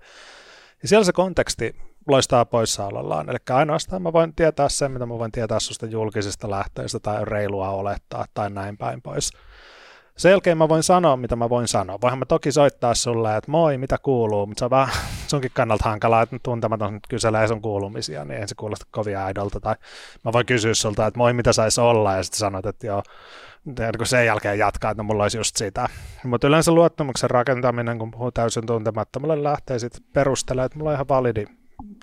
Ja 0.83 0.89
siellä 0.89 1.05
se 1.05 1.13
konteksti 1.13 1.77
loistaa 2.09 2.45
poissaolollaan. 2.45 3.31
Eli 3.31 3.39
ainoastaan 3.51 4.03
mä 4.03 4.13
voin 4.13 4.35
tietää 4.35 4.69
sen, 4.69 4.93
mitä 4.93 5.07
mä 5.07 5.19
voin 5.19 5.33
tietää 5.33 5.61
susta 5.61 5.87
julkisista 5.87 6.51
lähteistä 6.51 7.01
tai 7.01 7.25
reilua 7.25 7.71
olettaa 7.71 8.25
tai 8.35 8.51
näin 8.51 8.77
päin 8.77 9.03
pois. 9.03 9.31
Sen 10.17 10.31
jälkeen 10.31 10.59
mä 10.59 10.69
voin 10.69 10.83
sanoa, 10.83 11.17
mitä 11.17 11.37
mä 11.37 11.49
voin 11.49 11.69
sanoa. 11.69 11.99
Voinhan 12.03 12.19
mä 12.19 12.25
toki 12.25 12.53
soittaa 12.53 12.95
sulle, 12.95 13.37
että 13.37 13.51
moi, 13.51 13.79
mitä 13.79 13.99
kuuluu, 13.99 14.47
mutta 14.47 14.59
se 14.59 14.65
on 14.65 14.71
vähän 14.71 14.89
sunkin 15.31 15.51
kannalta 15.55 15.85
hankalaa, 15.85 16.23
että 16.23 16.37
tuntematon 16.43 17.01
kyselee 17.09 17.49
sun 17.49 17.63
kuulumisia, 17.63 18.25
niin 18.25 18.41
ei 18.41 18.49
se 18.49 18.55
kuulosta 18.55 18.87
kovin 18.91 19.19
aidolta. 19.19 19.61
Tai 19.61 19.77
mä 20.25 20.33
voin 20.33 20.47
kysyä 20.47 20.75
sulta, 20.75 21.07
että 21.07 21.19
moi, 21.19 21.33
mitä 21.33 21.53
saisi 21.53 21.81
olla, 21.81 22.17
ja 22.17 22.23
sitten 22.23 22.39
sanot, 22.39 22.67
että 22.67 22.87
joo, 22.87 23.03
kun 23.97 24.07
sen 24.07 24.27
jälkeen 24.27 24.59
jatkaa, 24.59 24.91
että 24.91 25.03
no, 25.03 25.07
mulla 25.07 25.23
olisi 25.23 25.39
just 25.39 25.57
sitä. 25.57 25.89
Mutta 26.25 26.47
yleensä 26.47 26.73
luottamuksen 26.73 27.31
rakentaminen, 27.31 27.99
kun 27.99 28.11
puhuu 28.11 28.33
täysin 28.33 28.67
tuntemattomalle, 28.67 29.43
lähtee 29.43 29.79
sitten 29.79 30.03
perustelemaan, 30.13 30.67
että 30.67 30.79
mulla 30.79 30.91
on 30.91 30.95
ihan 30.95 31.09
validi 31.09 31.45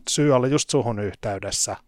syy 0.10 0.32
olla 0.32 0.48
just 0.48 0.70
suhun 0.70 1.00
yhteydessä– 1.00 1.76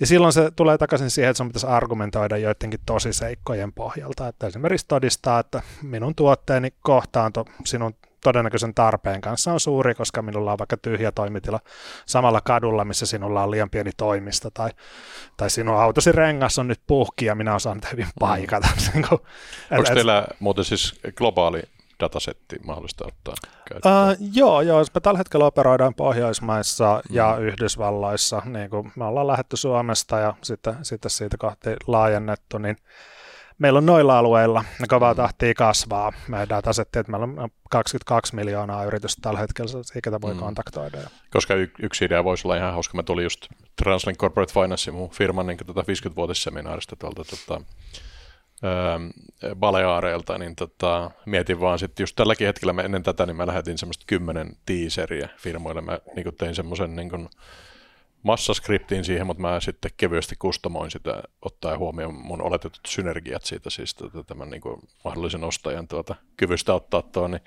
ja 0.00 0.06
silloin 0.06 0.32
se 0.32 0.50
tulee 0.56 0.78
takaisin 0.78 1.10
siihen, 1.10 1.30
että 1.30 1.38
sun 1.38 1.48
pitäisi 1.48 1.66
argumentoida 1.66 2.36
joidenkin 2.36 2.80
tosiseikkojen 2.86 3.72
pohjalta. 3.72 4.28
Että 4.28 4.46
esimerkiksi 4.46 4.86
todistaa, 4.88 5.38
että 5.38 5.62
minun 5.82 6.14
tuotteeni 6.14 6.72
kohtaanto 6.82 7.44
sinun 7.64 7.94
todennäköisen 8.24 8.74
tarpeen 8.74 9.20
kanssa 9.20 9.52
on 9.52 9.60
suuri, 9.60 9.94
koska 9.94 10.22
minulla 10.22 10.52
on 10.52 10.58
vaikka 10.58 10.76
tyhjä 10.76 11.12
toimitila 11.12 11.60
samalla 12.06 12.40
kadulla, 12.40 12.84
missä 12.84 13.06
sinulla 13.06 13.42
on 13.42 13.50
liian 13.50 13.70
pieni 13.70 13.90
toimisto, 13.96 14.50
tai, 14.50 14.70
tai 15.36 15.50
sinun 15.50 15.80
autosi 15.80 16.12
rengas 16.12 16.58
on 16.58 16.68
nyt 16.68 16.80
puhki 16.86 17.24
ja 17.24 17.34
minä 17.34 17.54
osaan 17.54 17.80
hyvin 17.92 18.08
paikata. 18.20 18.68
Mm. 18.94 19.78
Onko 19.78 19.94
teillä 19.94 20.26
muuten 20.40 20.64
siis 20.64 21.00
globaali 21.16 21.62
datasetti 22.00 22.56
mahdollista 22.64 23.06
ottaa 23.06 23.34
käyttöön? 23.68 23.94
Uh, 23.94 24.28
joo, 24.32 24.60
joo, 24.60 24.84
me 24.94 25.00
tällä 25.00 25.18
hetkellä 25.18 25.46
operoidaan 25.46 25.94
Pohjoismaissa 25.94 27.02
mm. 27.08 27.14
ja 27.16 27.36
Yhdysvalloissa, 27.36 28.42
niin 28.44 28.70
kuin 28.70 28.92
me 28.96 29.04
ollaan 29.04 29.26
lähetty 29.26 29.56
Suomesta 29.56 30.18
ja 30.18 30.34
sitten, 30.42 30.76
sitten 30.82 31.10
siitä 31.10 31.36
kohti 31.38 31.70
laajennettu, 31.86 32.58
niin 32.58 32.76
meillä 33.58 33.78
on 33.78 33.86
noilla 33.86 34.18
alueilla 34.18 34.64
ne 34.80 34.86
kovaa 34.86 35.12
mm. 35.12 35.16
tahtia 35.16 35.54
kasvaa. 35.54 36.12
Meidän 36.28 36.48
datasetti, 36.48 36.98
että 36.98 37.12
meillä 37.12 37.42
on 37.42 37.50
22 37.70 38.34
miljoonaa 38.34 38.84
yritystä 38.84 39.22
tällä 39.22 39.38
hetkellä, 39.38 39.70
ketä 40.04 40.20
voi 40.20 40.34
mm. 40.34 40.40
kontaktoida. 40.40 40.98
Koska 41.30 41.54
y- 41.54 41.70
yksi 41.82 42.04
idea 42.04 42.24
voisi 42.24 42.46
olla 42.46 42.56
ihan 42.56 42.72
hauska. 42.72 42.96
Mä 42.96 43.02
tuli 43.02 43.22
just 43.22 43.46
Translink 43.82 44.18
Corporate 44.18 44.52
Finance, 44.52 44.90
mun 44.90 45.10
firman 45.10 45.46
niin 45.46 45.58
tota 45.66 45.80
50-vuotisseminaarista 45.80 46.96
tuolta 46.96 47.24
tota, 47.24 47.60
öö, 48.64 49.54
Baleaareilta, 49.54 50.38
niin 50.38 50.56
tota, 50.56 51.10
mietin 51.26 51.60
vaan 51.60 51.78
sitten 51.78 52.02
just 52.02 52.16
tälläkin 52.16 52.46
hetkellä 52.46 52.72
me 52.72 52.82
ennen 52.82 53.02
tätä, 53.02 53.26
niin 53.26 53.36
mä 53.36 53.46
lähetin 53.46 53.78
semmoista 53.78 54.04
kymmenen 54.06 54.56
teaseria 54.66 55.28
firmoille. 55.36 55.80
Mä 55.80 55.98
niin 56.16 56.36
tein 56.38 56.54
semmoisen 56.54 56.96
niin 56.96 57.28
massaskriptiin 58.24 59.04
siihen, 59.04 59.26
mutta 59.26 59.40
mä 59.40 59.60
sitten 59.60 59.90
kevyesti 59.96 60.36
kustomoin 60.38 60.90
sitä, 60.90 61.22
ottaa 61.42 61.78
huomioon 61.78 62.14
mun 62.14 62.42
oletetut 62.42 62.80
synergiat 62.86 63.42
siitä, 63.42 63.70
siis 63.70 63.94
tota, 63.94 64.24
tämän 64.24 64.50
niin 64.50 64.60
kuin 64.60 64.80
mahdollisen 65.04 65.44
ostajan 65.44 65.88
tuota, 65.88 66.14
kyvystä 66.36 66.74
ottaa 66.74 67.02
tuo, 67.02 67.28
niin 67.28 67.40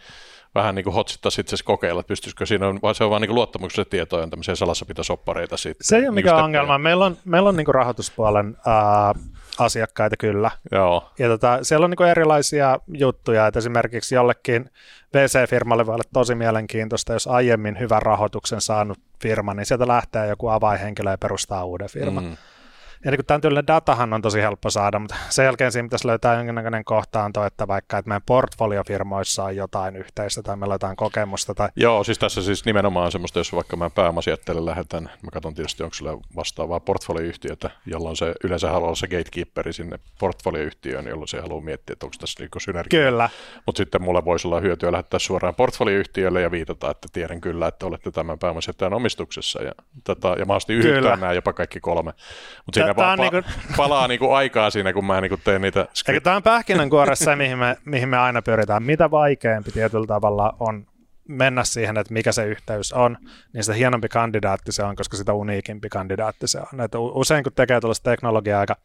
vähän 0.56 0.76
niin 0.76 0.84
kuin 0.84 0.94
hotsittaa 0.94 1.32
sitten 1.32 1.58
kokeilla, 1.66 2.00
että 2.00 2.08
pystyisikö 2.08 2.46
siinä, 2.46 2.68
on, 2.68 2.80
vai 2.82 2.96
se 2.96 3.04
on 3.04 3.10
vaan 3.10 3.22
niin 3.22 3.36
luottamuksellisia 3.36 3.90
tietoja, 3.90 4.24
on 4.24 4.30
tämmöisiä 4.30 4.56
salassapitosoppareita 4.56 5.58
sitten. 5.58 5.88
Se 5.88 5.96
ei 5.96 6.00
ole 6.00 6.06
niin 6.06 6.14
mikään 6.14 6.44
ongelma. 6.44 6.78
Meillä 6.78 7.06
on, 7.06 7.18
meillä 7.26 7.50
on 7.50 7.56
niin 7.58 7.66
kuin 7.66 7.76
rahoituspuolen 7.76 8.58
ää, 8.66 9.14
asiakkaita 9.60 10.18
kyllä. 10.18 10.52
Joo. 10.72 11.12
Ja 11.20 11.28
tota, 11.28 11.60
siellä 11.62 11.84
on 11.84 11.90
niin 11.90 12.10
erilaisia 12.10 12.80
juttuja, 12.88 13.48
että 13.48 13.60
esimerkiksi 13.60 14.16
jollekin 14.16 14.70
VC-firmalle 15.14 15.86
voi 15.86 15.94
olla 15.94 16.10
tosi 16.14 16.36
mielenkiintoista, 16.36 17.14
jos 17.14 17.28
aiemmin 17.28 17.80
hyvän 17.80 18.02
rahoituksen 18.02 18.62
saanut 18.62 19.00
firma, 19.22 19.54
niin 19.54 19.66
sieltä 19.66 19.88
lähtee 19.88 20.28
joku 20.28 20.48
avainhenkilö 20.48 21.12
ja 21.12 21.18
perustaa 21.18 21.66
uuden 21.66 21.90
firman. 21.90 22.24
Mm. 22.24 22.38
Ja 23.08 23.12
niin 23.12 23.26
tämän 23.26 23.42
tyylinen 23.42 23.68
datahan 23.68 24.14
on 24.14 24.22
tosi 24.22 24.42
helppo 24.42 24.70
saada, 24.70 25.00
mutta 25.00 25.16
sen 25.30 25.46
jälkeen 25.46 25.72
siinä 25.72 25.86
pitäisi 25.86 26.08
löytää 26.08 26.36
jonkinnäköinen 26.36 26.84
kohtaanto, 26.84 27.46
että 27.46 27.68
vaikka 27.68 27.98
että 27.98 28.10
meidän 28.10 28.22
portfoliofirmoissa 28.26 29.44
on 29.44 29.56
jotain 29.56 29.96
yhteistä 29.96 30.44
tai 30.44 30.58
meillä 30.58 30.74
on 30.74 30.76
jotain 30.76 30.96
kokemusta. 30.96 31.56
Tai... 31.56 31.70
Joo, 31.76 32.04
siis 32.04 32.20
tässä 32.20 32.42
siis 32.42 32.66
nimenomaan 32.66 33.12
semmoista, 33.12 33.40
jos 33.40 33.54
vaikka 33.54 33.78
mä 33.78 33.90
pääomasijoitteelle 33.90 34.66
lähetän, 34.66 35.04
mä 35.04 35.32
katson 35.34 35.54
tietysti, 35.54 35.84
onko 35.84 35.94
sillä 35.94 36.18
vastaavaa 36.36 36.80
portfolioyhtiötä, 36.80 37.70
jolloin 37.86 38.16
se 38.16 38.34
yleensä 38.44 38.72
haluaa 38.72 38.88
olla 38.88 38.96
se 38.96 39.08
gatekeeperi 39.08 39.74
sinne 39.74 40.00
portfolioyhtiöön, 40.20 41.08
jolloin 41.08 41.28
se 41.28 41.42
haluaa 41.42 41.62
miettiä, 41.62 41.94
että 41.94 42.06
onko 42.06 42.16
tässä 42.20 42.44
niinku 42.44 42.60
synergia. 42.60 43.02
Kyllä. 43.02 43.30
Mutta 43.66 43.78
sitten 43.78 44.02
mulla 44.02 44.26
voisi 44.26 44.48
olla 44.48 44.60
hyötyä 44.60 44.92
lähettää 44.92 45.20
suoraan 45.20 45.56
portfolioyhtiölle 45.56 46.42
ja 46.42 46.52
viitata, 46.52 46.92
että 46.92 47.08
tiedän 47.14 47.42
kyllä, 47.42 47.68
että 47.68 47.86
olette 47.86 48.12
tämän 48.12 48.40
pääomasijoittajan 48.40 48.94
omistuksessa 48.94 49.64
ja, 49.64 49.72
tota, 50.04 50.28
ja 50.28 50.46
mahdollisesti 50.46 50.74
yhdistää 50.74 51.16
nämä 51.16 51.34
jopa 51.34 51.54
kaikki 51.54 51.80
kolme. 51.80 52.14
Mutta 52.66 52.80
siinä 52.80 52.97
vaan 52.98 53.20
pa- 53.20 53.22
niinku... 53.22 53.50
palaa 53.78 54.08
niinku 54.08 54.32
aikaa 54.32 54.70
siinä, 54.70 54.94
kun 54.94 55.06
mä 55.06 55.22
niinku 55.22 55.38
teen 55.38 55.62
niitä 55.62 55.88
skript- 55.94 56.22
Tämä 56.24 56.36
on 56.36 56.44
pähkinänkuoressa 56.44 57.36
mihin 57.36 57.58
me, 57.58 57.78
mihin 57.86 58.10
me 58.10 58.18
aina 58.18 58.42
pyritään. 58.42 58.84
Mitä 58.84 59.12
vaikeampi 59.12 59.72
tietyllä 59.72 60.08
tavalla 60.08 60.56
on 60.60 60.86
mennä 61.28 61.64
siihen, 61.64 61.98
että 61.98 62.14
mikä 62.14 62.32
se 62.32 62.46
yhteys 62.46 62.94
on, 62.94 63.18
niin 63.54 63.64
sitä 63.64 63.78
hienompi 63.78 64.08
kandidaatti 64.08 64.72
se 64.72 64.84
on, 64.84 64.96
koska 64.96 65.18
sitä 65.18 65.34
uniikimpi 65.34 65.90
kandidaatti 65.90 66.48
se 66.48 66.60
on. 66.74 66.82
Että 66.82 67.00
usein 67.00 67.44
kun 67.44 67.54
tekee 67.54 67.82
tällaista 67.82 68.12
teknologiaa, 68.12 68.60
aika 68.60 68.76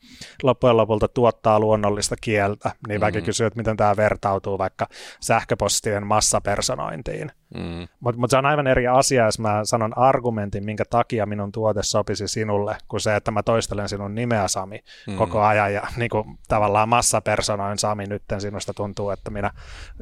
loppujen 0.43 0.77
lopulta 0.77 1.09
tuottaa 1.09 1.61
luonnollista 1.61 2.17
kieltä, 2.21 2.71
niin 2.89 3.01
väki 3.01 3.19
mm. 3.19 3.25
kysyy, 3.25 3.47
että 3.47 3.57
miten 3.57 3.77
tämä 3.77 3.97
vertautuu 3.97 4.59
vaikka 4.59 4.89
sähköpostien 5.21 6.07
massapersonointiin. 6.07 7.33
Mm. 7.55 7.89
Mutta 8.01 8.21
mut 8.21 8.31
se 8.31 8.37
on 8.37 8.47
aivan 8.47 8.67
eri 8.67 8.87
asia, 8.87 9.25
jos 9.25 9.39
mä 9.39 9.61
sanon 9.65 9.99
argumentin, 9.99 10.65
minkä 10.65 10.85
takia 10.91 11.27
minun 11.27 11.53
tuote 11.53 11.83
sopisi 11.83 12.29
sinulle, 12.29 12.77
kuin 12.89 13.01
se, 13.01 13.17
että 13.17 13.31
mä 13.31 13.43
toistelen 13.43 13.89
sinun 13.89 14.15
nimeä 14.15 14.49
Sami 14.49 14.85
mm. 15.07 15.17
koko 15.17 15.43
ajan 15.43 15.75
ja 15.75 15.83
niin 15.97 16.11
kuin, 16.11 16.39
tavallaan 16.49 16.89
massapersonoin 16.89 17.79
Sami, 17.79 18.07
nyt 18.07 18.23
sinusta 18.39 18.75
tuntuu, 18.75 19.11
että 19.11 19.31
minä 19.31 19.51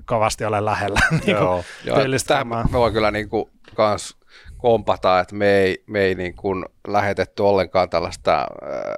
kovasti 0.04 0.44
olen 0.44 0.64
lähellä. 0.64 1.00
niin 1.10 1.30
Joo, 1.30 1.64
Joo 1.84 1.96
tähän 2.30 2.46
mä 2.46 2.64
voin 2.72 2.92
kyllä 2.92 3.10
niin 3.10 3.28
kuin, 3.28 3.50
kans 3.74 4.16
kompata, 4.58 5.20
että 5.20 5.34
me 5.34 5.58
ei, 5.58 5.84
me 5.86 6.00
ei 6.00 6.14
niin 6.14 6.36
kuin 6.36 6.64
lähetetty 6.86 7.42
ollenkaan 7.42 7.90
tällaista, 7.90 8.46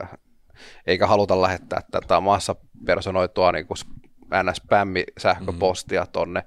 äh, 0.03 0.09
eikä 0.87 1.07
haluta 1.07 1.43
lähettää 1.43 1.81
tätä 1.91 2.21
massapersonoitua 2.21 3.53
niin 3.53 3.67
kuin 3.67 3.79
NS-spämmi-sähköpostia 4.43 6.03
mm. 6.03 6.13
tonne 6.13 6.45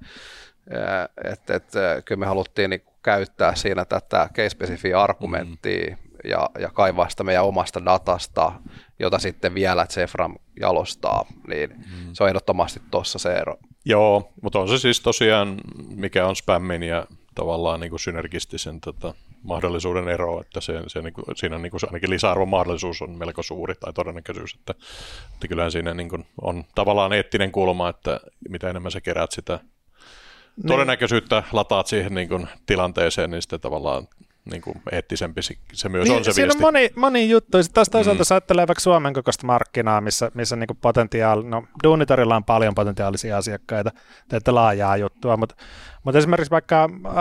että 1.23 1.55
et, 1.55 1.71
kyllä 2.05 2.19
me 2.19 2.25
haluttiin 2.25 2.69
niin 2.69 2.81
käyttää 3.03 3.55
siinä 3.55 3.85
tätä 3.85 4.29
case-spesifiä 4.33 4.99
argumenttia 4.99 5.95
mm. 5.95 6.29
ja, 6.29 6.49
ja 6.59 6.69
kaivaa 6.69 7.09
sitä 7.09 7.23
meidän 7.23 7.45
omasta 7.45 7.85
datasta, 7.85 8.51
jota 8.99 9.19
sitten 9.19 9.55
vielä 9.55 9.85
Zefram 9.85 10.35
jalostaa, 10.59 11.25
niin 11.47 11.69
mm. 11.69 12.13
se 12.13 12.23
on 12.23 12.29
ehdottomasti 12.29 12.81
tuossa 12.91 13.19
se 13.19 13.33
ero. 13.33 13.57
Joo, 13.85 14.29
mutta 14.41 14.59
on 14.59 14.69
se 14.69 14.77
siis 14.77 15.01
tosiaan, 15.01 15.57
mikä 15.95 16.27
on 16.27 16.35
spammin 16.35 16.83
ja 16.83 17.07
tavallaan 17.35 17.79
niin 17.79 17.89
kuin 17.89 17.99
synergistisen 17.99 18.81
tota, 18.81 19.13
mahdollisuuden 19.43 20.07
ero, 20.07 20.41
että 20.41 20.61
se, 20.61 20.81
se, 20.87 21.01
niin 21.01 21.13
kuin, 21.13 21.25
siinä 21.35 21.57
niin 21.57 21.71
kuin, 21.71 21.81
ainakin 21.87 22.09
lisäarvon 22.09 22.49
mahdollisuus 22.49 23.01
on 23.01 23.17
melko 23.17 23.43
suuri 23.43 23.75
tai 23.75 23.93
todennäköisyys, 23.93 24.55
että, 24.55 24.73
että 25.33 25.47
kyllähän 25.47 25.71
siinä 25.71 25.93
niin 25.93 26.09
kuin, 26.09 26.25
on 26.41 26.63
tavallaan 26.75 27.13
eettinen 27.13 27.51
kulma, 27.51 27.89
että 27.89 28.19
mitä 28.49 28.69
enemmän 28.69 28.91
sä 28.91 29.01
kerät 29.01 29.31
sitä 29.31 29.59
todennäköisyyttä 30.67 31.43
lataat 31.51 31.87
siihen 31.87 32.15
niin 32.15 32.29
kuin, 32.29 32.47
tilanteeseen, 32.65 33.31
niin 33.31 33.41
sitten 33.41 33.59
tavallaan 33.59 34.07
niin 34.45 34.61
kuin 34.61 34.81
eettisempi 34.91 35.41
se 35.73 35.89
myös 35.89 36.03
niin, 36.03 36.17
on 36.17 36.23
se 36.23 36.33
siinä 36.33 36.45
viesti. 36.45 36.57
on 36.57 36.67
moni, 36.67 36.89
moni 36.95 37.29
juttu. 37.29 37.63
Sitten 37.63 37.73
taas 37.73 37.89
toisaalta 37.89 38.23
mm. 38.23 38.33
ajattelee 38.35 38.67
vaikka 38.67 38.81
Suomen 38.81 39.13
kokoista 39.13 39.47
markkinaa, 39.47 40.01
missä, 40.01 40.31
missä 40.33 40.55
niin 40.55 40.77
potentiaali, 40.81 41.43
no 41.43 41.63
Duunitorilla 41.83 42.35
on 42.35 42.43
paljon 42.43 42.75
potentiaalisia 42.75 43.37
asiakkaita, 43.37 43.91
teette 44.29 44.51
laajaa 44.51 44.97
juttua, 44.97 45.37
mutta, 45.37 45.55
mutta 46.03 46.17
esimerkiksi 46.17 46.51
vaikka 46.51 46.89
äh, 47.05 47.13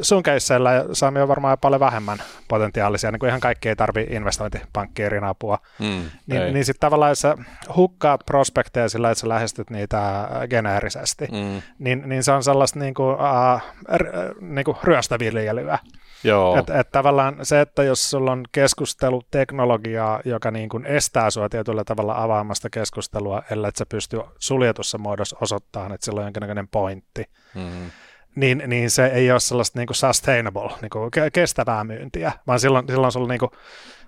sun 0.00 0.22
keisseillä 0.22 0.84
Sami 0.92 1.20
on 1.20 1.28
varmaan 1.28 1.58
paljon 1.60 1.80
vähemmän 1.80 2.18
potentiaalisia, 2.48 3.10
niin 3.10 3.20
kuin 3.20 3.28
ihan 3.28 3.40
kaikki 3.40 3.68
ei 3.68 3.76
tarvitse 3.76 4.14
investointipankkiirin 4.14 5.24
apua, 5.24 5.58
mm, 5.78 6.10
niin, 6.26 6.54
niin 6.54 6.64
sitten 6.64 6.80
tavallaan 6.80 7.10
jos 7.10 7.20
sä 7.20 7.36
hukkaat 7.76 8.20
prospekteja 8.26 8.88
sillä, 8.88 9.10
että 9.10 9.20
sä 9.20 9.28
lähestyt 9.28 9.70
niitä 9.70 10.28
geneerisesti, 10.50 11.26
mm. 11.32 11.62
niin, 11.78 12.02
niin 12.06 12.22
se 12.22 12.32
on 12.32 12.42
sellaista 12.42 12.78
niin 12.78 12.94
kuin, 12.94 13.16
äh, 13.20 13.62
r- 13.96 14.34
niin 14.40 14.64
kuin 14.64 14.76
ryöstöviljelyä. 14.82 15.78
Joo. 16.24 16.58
Että 16.58 16.80
et 16.80 16.90
tavallaan 16.90 17.36
se, 17.42 17.60
että 17.60 17.82
jos 17.82 18.10
sulla 18.10 18.32
on 18.32 18.44
keskusteluteknologiaa, 18.52 20.20
joka 20.24 20.50
niin 20.50 20.68
kuin 20.68 20.86
estää 20.86 21.30
sua 21.30 21.48
tietyllä 21.48 21.84
tavalla 21.84 22.22
avaamasta 22.22 22.70
keskustelua, 22.70 23.42
ellei 23.50 23.70
sä 23.78 23.86
pysty 23.86 24.20
suljetussa 24.38 24.98
muodossa 24.98 25.36
osoittamaan, 25.40 25.92
että 25.92 26.04
sillä 26.04 26.20
on 26.20 26.26
jonkinlainen 26.26 26.68
pointti, 26.68 27.24
mm-hmm. 27.54 27.90
niin, 28.34 28.62
niin 28.66 28.90
se 28.90 29.06
ei 29.06 29.30
ole 29.30 29.40
sellaista 29.40 29.78
niin 29.78 29.86
kuin 29.86 29.96
sustainable, 29.96 30.70
niin 30.82 30.90
kuin 30.90 31.10
kestävää 31.32 31.84
myyntiä, 31.84 32.32
vaan 32.46 32.60
silloin, 32.60 32.86
silloin 32.86 33.12
sulla 33.12 33.28
niin 33.28 33.38
kuin 33.40 33.50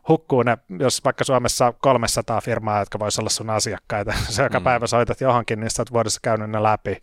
hukkuu 0.08 0.42
ne, 0.42 0.58
jos 0.78 1.04
vaikka 1.04 1.24
Suomessa 1.24 1.66
on 1.66 1.74
300 1.80 2.40
firmaa, 2.40 2.78
jotka 2.78 2.98
voisi 2.98 3.20
olla 3.20 3.30
sun 3.30 3.50
asiakkaita, 3.50 4.12
se 4.28 4.42
joka 4.42 4.60
mm. 4.60 4.64
päivä 4.64 4.86
soitat 4.86 5.20
johonkin, 5.20 5.60
niin 5.60 5.70
sä 5.70 5.82
oot 5.82 5.92
vuodessa 5.92 6.20
käynyt 6.22 6.50
ne 6.50 6.62
läpi, 6.62 7.02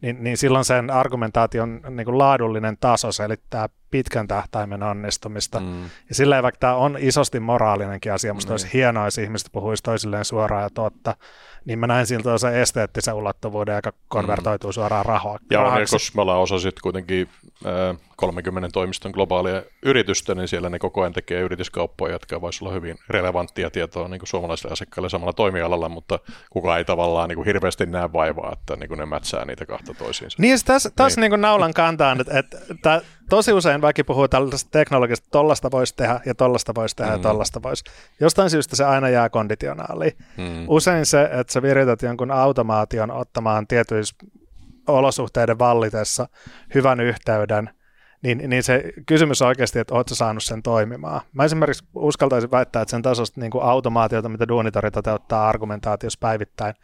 niin, 0.00 0.24
niin 0.24 0.36
silloin 0.36 0.64
sen 0.64 0.90
argumentaation 0.90 1.80
niin 1.90 2.04
kuin 2.04 2.18
laadullinen 2.18 2.76
taso 2.80 3.12
selittää 3.12 3.68
pitkän 3.90 4.28
tähtäimen 4.28 4.82
onnistumista. 4.82 5.60
Mm. 5.60 5.82
Ja 5.82 6.14
sillä 6.14 6.42
vaikka 6.42 6.58
tämä 6.58 6.74
on 6.74 6.96
isosti 7.00 7.40
moraalinenkin 7.40 8.12
asia, 8.12 8.34
musta 8.34 8.50
mm. 8.50 8.52
olisi 8.52 8.70
hienoa, 8.72 9.04
jos 9.04 9.18
ihmiset 9.18 9.48
puhuisi 9.52 9.82
toisilleen 9.82 10.24
suoraan 10.24 10.62
ja 10.62 10.70
totta, 10.70 11.16
niin 11.64 11.78
mä 11.78 11.86
näin 11.86 12.06
siltä 12.06 12.38
se 12.38 12.62
esteettisen 12.62 13.14
ulottuvuuden, 13.14 13.76
joka 13.76 13.92
konvertoituu 14.08 14.70
mm. 14.70 14.74
suoraan 14.74 15.06
rahaa. 15.06 15.38
Ja 15.50 15.60
on, 15.60 15.80
koska 15.90 16.16
me 16.16 16.22
ollaan 16.22 16.40
osa 16.40 16.58
sitten 16.58 16.82
kuitenkin 16.82 17.28
äh, 17.66 18.07
30 18.18 18.68
toimiston 18.72 19.10
globaalia 19.10 19.62
yritystä, 19.82 20.34
niin 20.34 20.48
siellä 20.48 20.70
ne 20.70 20.78
koko 20.78 21.00
ajan 21.00 21.12
tekee 21.12 21.40
yrityskauppoja, 21.40 22.12
jotka 22.12 22.40
voisi 22.40 22.64
olla 22.64 22.74
hyvin 22.74 22.98
relevanttia 23.08 23.70
tietoa 23.70 24.08
niin 24.08 24.18
kuin 24.18 24.28
suomalaisille 24.28 24.72
asiakkaille 24.72 25.08
samalla 25.08 25.32
toimialalla, 25.32 25.88
mutta 25.88 26.18
kukaan 26.50 26.78
ei 26.78 26.84
tavallaan 26.84 27.28
niin 27.28 27.36
kuin 27.36 27.46
hirveästi 27.46 27.86
näe 27.86 28.12
vaivaa, 28.12 28.52
että 28.52 28.76
niin 28.76 28.88
kuin 28.88 28.98
ne 28.98 29.06
mätsää 29.06 29.44
niitä 29.44 29.66
kahta 29.66 29.94
toisiinsa. 29.94 30.36
Niin, 30.40 30.58
tässä, 30.64 30.90
tässä 30.96 31.20
niin. 31.20 31.30
niin 31.30 31.40
naulan 31.40 31.74
kantaan, 31.74 32.20
että, 32.20 32.34
että 32.70 33.02
tosi 33.30 33.52
usein 33.52 33.82
väki 33.82 34.04
puhuu 34.04 34.28
tällaisesta 34.28 34.70
teknologiasta, 34.70 35.24
että 35.24 35.38
tollasta 35.38 35.70
voisi 35.70 35.96
tehdä 35.96 36.20
ja 36.26 36.34
tollasta 36.34 36.74
voisi 36.74 36.96
tehdä 36.96 37.10
mm. 37.10 37.16
ja 37.16 37.22
tollasta 37.22 37.62
voisi. 37.62 37.84
Jostain 38.20 38.50
syystä 38.50 38.76
se 38.76 38.84
aina 38.84 39.08
jää 39.08 39.28
konditionaaliin. 39.28 40.12
Mm. 40.36 40.64
Usein 40.68 41.06
se, 41.06 41.22
että 41.22 41.52
sä 41.52 41.62
virität 41.62 42.02
jonkun 42.02 42.30
automaation 42.30 43.10
ottamaan 43.10 43.66
tietyissä 43.66 44.16
olosuhteiden 44.88 45.58
vallitessa 45.58 46.28
hyvän 46.74 47.00
yhteyden, 47.00 47.70
niin, 48.22 48.50
niin 48.50 48.62
se 48.62 48.92
kysymys 49.06 49.42
on 49.42 49.48
oikeasti, 49.48 49.78
että 49.78 49.94
oletko 49.94 50.14
saanut 50.14 50.42
sen 50.42 50.62
toimimaan. 50.62 51.20
Mä 51.32 51.44
esimerkiksi 51.44 51.84
uskaltaisin 51.94 52.50
väittää, 52.50 52.82
että 52.82 52.90
sen 52.90 53.02
tasosta 53.02 53.40
niin 53.40 53.50
kuin 53.50 53.64
automaatiota, 53.64 54.28
mitä 54.28 54.48
Duunitori 54.48 54.90
toteuttaa 54.90 55.48
argumentaatiossa 55.48 56.18
päivittäin, 56.20 56.74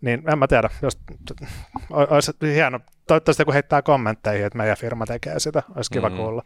niin 0.00 0.22
en 0.32 0.38
mä 0.38 0.46
tiedä, 0.46 0.70
jos, 0.82 0.98
olisi 1.90 2.32
hieno, 2.42 2.80
toivottavasti 3.06 3.40
joku 3.40 3.52
heittää 3.52 3.82
kommentteihin, 3.82 4.46
että 4.46 4.58
meidän 4.58 4.76
firma 4.76 5.06
tekee 5.06 5.38
sitä, 5.38 5.62
olisi 5.76 5.90
kiva 5.90 6.08
mm-hmm. 6.08 6.22
kuulla. 6.22 6.42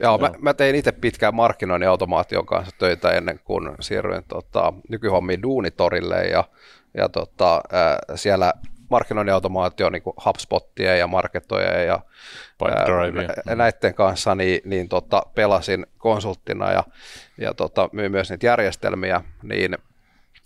Joo, 0.00 0.18
Mä, 0.18 0.30
mä 0.38 0.54
tein 0.54 0.76
itse 0.76 0.92
pitkään 0.92 1.34
markkinoinnin 1.34 1.88
automaation 1.88 2.46
kanssa 2.46 2.76
töitä 2.78 3.10
ennen 3.10 3.40
kuin 3.44 3.70
siirryin 3.80 4.24
tota, 4.28 4.72
nykyhommiin 4.88 5.42
Duunitorille 5.42 6.24
ja, 6.24 6.44
ja 6.94 7.08
tota, 7.08 7.60
ää, 7.72 7.98
siellä 8.14 8.52
markkinoinnin 8.90 9.34
automaatio 9.34 9.90
niin 9.90 10.02
kuin 10.02 10.14
HubSpottia 10.26 10.96
ja 10.96 11.06
Marketoja 11.06 11.82
ja 11.82 12.00
ää, 13.48 13.54
näiden 13.54 13.94
kanssa 13.94 14.34
niin, 14.34 14.60
niin 14.64 14.88
tota, 14.88 15.22
pelasin 15.34 15.86
konsulttina 15.98 16.72
ja, 16.72 16.84
ja 17.38 17.54
tota, 17.54 17.88
myin 17.92 18.12
myös 18.12 18.30
niitä 18.30 18.46
järjestelmiä, 18.46 19.20
niin– 19.42 19.78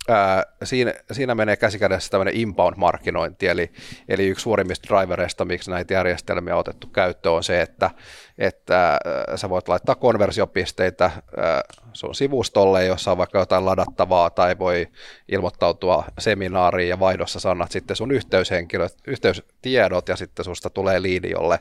ää, 0.08 0.44
siinä, 0.64 0.94
siinä 1.12 1.34
menee 1.34 1.56
käsikädessä 1.56 2.10
tämmöinen 2.10 2.34
inbound-markkinointi, 2.34 3.46
eli, 3.46 3.72
eli 4.08 4.26
yksi 4.26 4.42
suurimmista 4.42 4.88
drivereista, 4.88 5.44
miksi 5.44 5.70
näitä 5.70 5.94
järjestelmiä 5.94 6.54
on 6.54 6.60
otettu 6.60 6.86
käyttöön, 6.86 7.34
on 7.34 7.44
se, 7.44 7.62
että, 7.62 7.90
että 8.38 8.98
ää, 9.04 9.36
sä 9.36 9.48
voit 9.48 9.68
laittaa 9.68 9.94
konversiopisteitä 9.94 11.04
ää, 11.04 11.62
sun 11.92 12.14
sivustolle, 12.14 12.84
jossa 12.84 13.10
on 13.10 13.18
vaikka 13.18 13.38
jotain 13.38 13.64
ladattavaa, 13.64 14.30
tai 14.30 14.58
voi 14.58 14.88
ilmoittautua 15.28 16.04
seminaariin 16.18 16.88
ja 16.88 17.00
vaihdossa 17.00 17.40
sanat 17.40 17.70
sitten 17.70 17.96
sun 17.96 18.12
yhteyshenkilöt, 18.12 18.96
yhteystiedot, 19.06 20.08
ja 20.08 20.16
sitten 20.16 20.44
susta 20.44 20.70
tulee 20.70 21.02
liidi, 21.02 21.30
jolle 21.30 21.60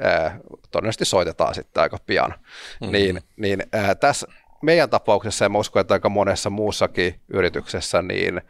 ää, 0.00 0.38
todennäköisesti 0.70 1.04
soitetaan 1.04 1.54
sitten 1.54 1.82
aika 1.82 1.98
pian. 2.06 2.30
Mm-hmm. 2.30 2.92
Niin, 2.92 3.20
niin 3.36 3.62
ää, 3.72 3.94
tässä 3.94 4.26
meidän 4.64 4.90
tapauksessa, 4.90 5.44
ja 5.44 5.48
mä 5.48 5.58
uskon, 5.58 5.80
että 5.80 5.94
aika 5.94 6.08
monessa 6.08 6.50
muussakin 6.50 7.20
yrityksessä, 7.28 8.02
niin 8.02 8.40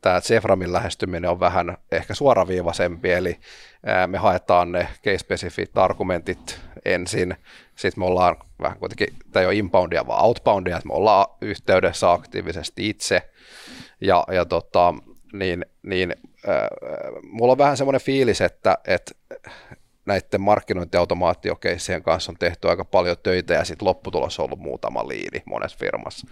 tämä 0.00 0.20
Zeframin 0.20 0.72
lähestyminen 0.72 1.30
on 1.30 1.40
vähän 1.40 1.76
ehkä 1.92 2.14
suoraviivaisempi, 2.14 3.12
eli 3.12 3.38
ää, 3.86 4.06
me 4.06 4.18
haetaan 4.18 4.72
ne 4.72 4.88
case-spesifit 5.06 5.78
argumentit 5.78 6.60
ensin, 6.84 7.36
sitten 7.76 8.00
me 8.02 8.06
ollaan 8.06 8.36
vähän 8.62 8.78
kuitenkin, 8.78 9.08
tämä 9.32 9.40
ei 9.40 9.46
ole 9.46 9.54
inboundia, 9.54 10.06
vaan 10.06 10.24
outboundia, 10.24 10.76
että 10.76 10.88
me 10.88 10.94
ollaan 10.94 11.26
yhteydessä 11.40 12.12
aktiivisesti 12.12 12.88
itse, 12.88 13.30
ja, 14.00 14.24
ja 14.32 14.44
tota, 14.44 14.94
niin, 15.32 15.66
niin 15.82 16.14
äh, 16.48 16.68
mulla 17.22 17.52
on 17.52 17.58
vähän 17.58 17.76
semmoinen 17.76 18.00
fiilis, 18.00 18.40
että, 18.40 18.78
että 18.86 19.14
näiden 20.06 20.40
markkinointiautomaatiokeissien 20.40 22.02
kanssa 22.02 22.32
on 22.32 22.38
tehty 22.38 22.68
aika 22.68 22.84
paljon 22.84 23.16
töitä 23.22 23.54
ja 23.54 23.64
sitten 23.64 23.88
lopputulos 23.88 24.38
on 24.38 24.44
ollut 24.44 24.58
muutama 24.58 25.08
liidi 25.08 25.42
monessa 25.44 25.78
firmassa. 25.78 26.26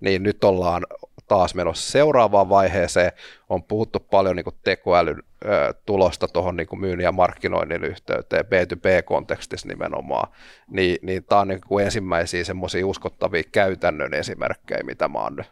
Niin 0.00 0.22
nyt 0.22 0.44
ollaan 0.44 0.86
taas 1.28 1.54
menossa 1.54 1.92
seuraavaan 1.92 2.48
vaiheeseen. 2.48 3.12
On 3.48 3.62
puhuttu 3.62 4.00
paljon 4.00 4.36
niin 4.36 4.46
tekoälyn 4.64 5.22
ö, 5.44 5.74
tulosta 5.86 6.28
tuohon 6.28 6.56
niin 6.56 6.80
myynnin 6.80 7.04
ja 7.04 7.12
markkinoinnin 7.12 7.84
yhteyteen, 7.84 8.44
B2B-kontekstissa 8.44 9.68
nimenomaan. 9.68 10.32
Niin, 10.70 10.98
niin 11.02 11.24
tämä 11.24 11.40
on 11.40 11.48
niin 11.48 11.60
kuin 11.66 11.84
ensimmäisiä 11.84 12.44
semmoisia 12.44 12.86
uskottavia 12.86 13.42
käytännön 13.52 14.14
esimerkkejä, 14.14 14.82
mitä 14.82 15.08
mä 15.08 15.18
oon 15.18 15.36
nyt 15.36 15.46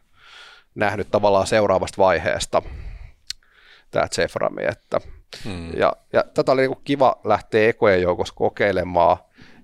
nähnyt 0.74 1.10
tavallaan 1.10 1.46
seuraavasta 1.46 1.98
vaiheesta, 1.98 2.62
tämä 3.90 4.08
Zeframi, 4.08 4.64
että 4.64 5.00
Hmm. 5.44 5.70
Ja, 5.76 5.92
ja 6.12 6.24
tätä 6.34 6.52
oli 6.52 6.68
niin 6.68 6.78
kiva 6.84 7.20
lähteä 7.24 7.68
ekojen 7.68 8.02
joukossa 8.02 8.34
kokeilemaan. 8.34 9.16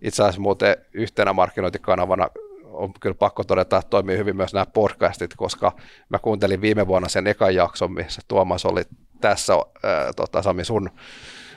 Itse 0.02 0.22
asiassa 0.22 0.40
muuten 0.40 0.76
yhtenä 0.92 1.32
markkinointikanavana 1.32 2.28
on 2.64 2.92
kyllä 3.00 3.14
pakko 3.14 3.44
todeta, 3.44 3.76
että 3.76 3.90
toimii 3.90 4.18
hyvin 4.18 4.36
myös 4.36 4.54
nämä 4.54 4.66
podcastit, 4.66 5.34
koska 5.36 5.72
mä 6.08 6.18
kuuntelin 6.18 6.60
viime 6.60 6.86
vuonna 6.86 7.08
sen 7.08 7.26
ekan 7.26 7.54
jakson, 7.54 7.92
missä 7.92 8.20
Tuomas 8.28 8.66
oli 8.66 8.82
tässä, 9.20 9.52
ää, 9.52 10.12
tota, 10.16 10.42
Sami, 10.42 10.64
sun 10.64 10.90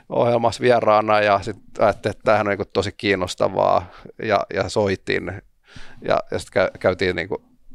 ohjelmassa 0.09 0.61
vieraana 0.61 1.21
ja 1.21 1.39
sitten 1.41 1.83
ajattelin, 1.85 2.15
että 2.15 2.23
tämähän 2.23 2.47
on 2.47 2.57
niin 2.57 2.67
tosi 2.73 2.91
kiinnostavaa 2.91 3.91
ja, 4.23 4.39
ja 4.53 4.69
soitin 4.69 5.41
ja, 6.01 6.19
ja 6.31 6.39
sitten 6.39 6.69
käytiin 6.79 7.15
niin 7.15 7.29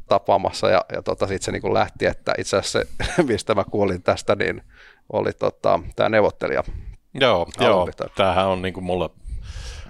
tapaamassa 0.07 0.69
ja, 0.69 0.85
ja 0.91 1.01
tota, 1.01 1.27
sitten 1.27 1.45
se 1.45 1.51
niin 1.51 1.73
lähti, 1.73 2.05
että 2.05 2.33
itse 2.37 2.57
asiassa 2.57 2.79
se, 2.79 3.23
mistä 3.31 3.55
mä 3.55 3.63
kuulin 3.63 4.03
tästä, 4.03 4.35
niin 4.35 4.61
oli 5.13 5.33
tota, 5.33 5.79
tämä 5.95 6.09
neuvottelija. 6.09 6.63
Joo, 7.13 7.47
joo 7.59 7.89
tämähän 8.15 8.47
on 8.47 8.61
niin 8.61 8.73
kuin 8.73 8.83
mulle, 8.83 9.09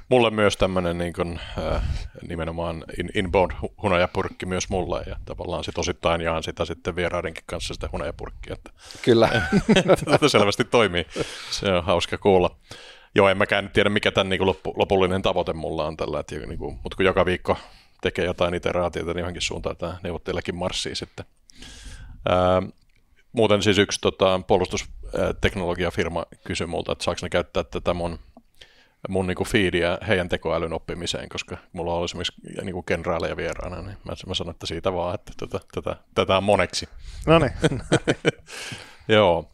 mulle 0.10 0.30
myös 0.30 0.58
tämmöinen 0.58 0.98
niin 0.98 1.14
kuin, 1.14 1.40
äh, 1.58 1.82
nimenomaan 2.28 2.84
in, 3.00 3.10
inbound 3.16 3.52
hunajapurkki 3.82 4.46
myös 4.46 4.70
mulle 4.70 5.04
ja 5.08 5.16
tavallaan 5.26 5.64
sit 5.64 5.78
osittain 5.78 6.22
jaan 6.22 6.44
sitä 6.44 6.66
sitten 6.66 6.96
vieraidenkin 6.96 7.44
kanssa 7.46 7.74
sitä 7.74 7.90
hunajapurkkia. 7.92 8.54
Että, 8.54 8.72
Kyllä. 9.02 9.30
Tätä 10.12 10.30
selvästi 10.30 10.64
toimii. 10.64 11.06
Se 11.52 11.74
on 11.74 11.84
hauska 11.84 12.18
kuulla. 12.18 12.56
Joo, 13.16 13.30
en 13.30 13.38
mäkään 13.38 13.70
tiedä, 13.70 13.90
mikä 13.90 14.12
tämän 14.12 14.30
niin 14.30 14.46
loppu, 14.46 14.74
lopullinen 14.76 15.22
tavoite 15.22 15.54
mulla 15.54 15.86
on 15.86 15.98
tällä, 15.98 16.20
että, 16.20 16.36
niin 16.36 16.60
kuin, 16.60 16.80
mutta 16.84 16.96
kun 16.96 17.06
joka 17.06 17.26
viikko 17.26 17.58
tekee 18.02 18.26
jotain 18.26 18.54
iteraatiota, 18.54 19.14
niin 19.14 19.20
johonkin 19.20 19.42
suuntaan 19.42 19.78
tämä 19.78 19.98
neuvottelijakin 20.04 20.56
marssii 20.56 20.96
sitten. 20.96 21.26
Ää, 22.30 22.62
muuten 23.32 23.64
siis 23.64 23.78
yksi 23.78 24.02
tota, 24.02 24.42
puolustusteknologiafirma 25.12 26.26
kysyi 26.44 26.68
multa, 26.68 26.92
että 26.92 27.04
saako 27.04 27.20
ne 27.22 27.30
käyttää 27.30 27.64
tätä 27.64 27.94
mun, 27.94 28.20
mun 29.10 29.28
niinku 29.28 29.44
feedia 29.44 29.98
heidän 30.08 30.30
tekoälyn 30.30 30.74
oppimiseen, 30.74 31.30
koska 31.30 31.58
mulla 31.74 31.94
on 31.94 32.06
esimerkiksi 32.06 32.42
niinku 32.62 32.84
kenraaleja 32.84 33.38
vieraana, 33.38 33.82
niin 33.82 33.98
mä, 34.06 34.14
mä 34.28 34.34
sanon, 34.34 34.52
että 34.52 34.66
siitä 34.66 34.94
vaan, 34.94 35.16
että 35.16 35.32
tätä, 35.38 35.60
tätä, 35.72 35.96
tätä 36.16 36.38
on 36.38 36.44
moneksi. 36.44 36.90
No 37.28 37.40
niin. 37.40 37.52
Joo. 39.08 39.52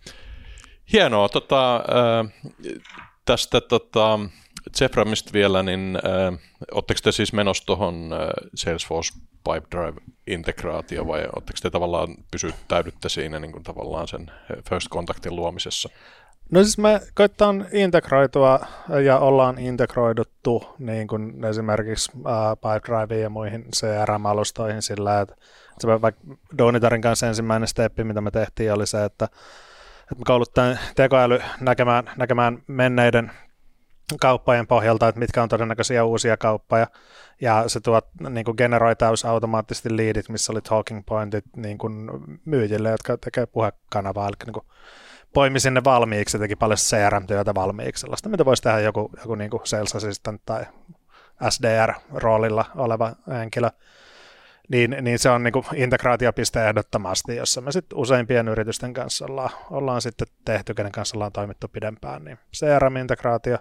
Hienoa. 0.94 1.30
Tota, 1.30 1.84
tästä 3.26 3.62
tota, 3.62 4.20
Zephremistä 4.78 5.34
vielä, 5.34 5.64
niin 5.64 5.96
äh, 5.96 6.40
oletteko 6.72 7.00
te 7.04 7.12
siis 7.12 7.34
menossa 7.34 7.66
tuohon 7.66 8.10
äh, 8.14 8.20
Salesforce 8.56 9.14
Pipedrive-integraatio 9.50 11.08
vai 11.08 11.22
oletteko 11.22 11.60
te 11.62 11.70
tavallaan 11.70 12.16
pysyttäydytte 12.32 13.10
siinä 13.10 13.40
niin 13.40 13.52
kuin 13.52 13.64
tavallaan 13.64 14.08
sen 14.08 14.32
first 14.70 14.90
contactin 14.90 15.36
luomisessa? 15.36 15.90
No 16.52 16.64
siis 16.64 16.78
me 16.78 17.02
koittaan 17.14 17.66
integroitua 17.72 18.60
ja 19.06 19.20
ollaan 19.20 19.60
integroiduttu 19.60 20.76
niin 20.80 21.08
kuin 21.08 21.46
esimerkiksi 21.46 22.12
äh, 22.16 22.34
Pipedriveen 22.56 23.22
ja 23.22 23.30
muihin 23.30 23.66
CRM-alustoihin 23.76 24.82
sillä, 24.82 25.22
että, 25.22 25.36
että 25.72 26.02
vaikka 26.02 26.22
Donitarin 26.58 27.02
kanssa 27.02 27.28
ensimmäinen 27.28 27.68
steppi, 27.68 28.04
mitä 28.04 28.22
me 28.22 28.32
tehtiin, 28.32 28.74
oli 28.74 28.88
se, 28.88 29.06
että, 29.06 29.26
että 30.02 30.16
me 30.18 30.24
koulutetaan 30.26 30.80
tekoäly 30.96 31.40
näkemään, 31.60 32.10
näkemään 32.18 32.64
menneiden 32.68 33.32
kauppojen 34.22 34.68
pohjalta, 34.68 35.08
että 35.08 35.20
mitkä 35.20 35.44
on 35.44 35.50
todennäköisiä 35.50 36.04
uusia 36.04 36.38
kauppoja, 36.38 36.88
ja 37.42 37.64
se 37.68 37.80
tuot, 37.80 38.08
niin 38.30 38.46
kuin 38.46 38.56
generoi 38.58 38.96
täys 38.96 39.26
automaattisesti 39.26 39.98
liidit, 39.98 40.30
missä 40.30 40.52
oli 40.52 40.62
talking 40.62 41.04
pointit 41.06 41.46
niin 41.56 41.78
kuin 41.78 42.10
myyjille, 42.46 42.90
jotka 42.90 43.18
tekee 43.18 43.46
puhekanavaa, 43.46 44.28
eli 44.28 44.36
niin 44.46 44.54
kuin 44.54 44.66
poimi 45.34 45.60
sinne 45.60 45.84
valmiiksi 45.84 46.40
teki 46.40 46.56
paljon 46.56 46.78
CRM-työtä 46.78 47.56
valmiiksi, 47.56 48.02
sellaista, 48.02 48.30
mitä 48.30 48.46
voisi 48.46 48.64
tehdä 48.64 48.80
joku, 48.80 49.12
joku 49.18 49.36
niin 49.36 49.50
kuin 49.50 49.62
sales 49.64 49.96
assistant 49.96 50.42
tai 50.46 50.66
SDR-roolilla 51.50 52.66
oleva 52.76 53.16
henkilö. 53.28 53.70
Niin, 54.70 54.96
niin 55.02 55.20
se 55.20 55.30
on 55.30 55.44
niin 55.44 55.54
kuin 55.54 55.66
integraatiopiste 55.76 56.68
ehdottomasti, 56.68 57.36
jossa 57.36 57.62
me 57.62 57.72
sitten 57.72 57.98
useimpien 57.98 58.48
yritysten 58.48 58.94
kanssa 58.94 59.26
ollaan, 59.26 59.50
ollaan 59.70 60.02
sitten 60.02 60.28
tehty, 60.46 60.74
kenen 60.74 60.92
kanssa 60.92 61.18
ollaan 61.18 61.32
toimittu 61.32 61.68
pidempään, 61.68 62.26
niin 62.26 62.38
CRM-integraatio, 62.56 63.58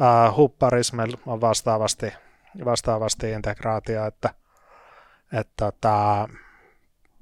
uh, 0.00 0.36
Hupparis 0.36 0.92
meillä 0.92 1.18
on 1.26 1.40
vastaavasti, 1.40 2.12
vastaavasti 2.64 3.30
integraatio, 3.30 4.06
että, 4.06 4.34
että 5.32 5.52
tota, 5.56 6.28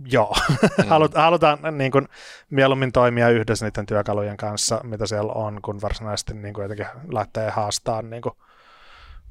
Joo, 0.07 0.35
mm. 0.79 0.85
halutaan 1.15 1.59
niin 1.79 1.93
kuin, 1.93 2.09
mieluummin 2.51 2.93
toimia 2.93 3.29
yhdessä 3.29 3.67
niiden 3.67 3.87
työkalujen 3.87 4.37
kanssa, 4.37 4.81
mitä 4.83 5.07
siellä 5.07 5.33
on, 5.33 5.63
kun 5.63 5.83
varsinaisesti 5.83 6.35
niin 6.35 6.55
kuin, 6.55 6.63
jotenkin 6.63 6.87
lähtee 7.13 7.51
haastamaan 7.51 8.11
niin 8.11 8.23
kuin, 8.23 8.35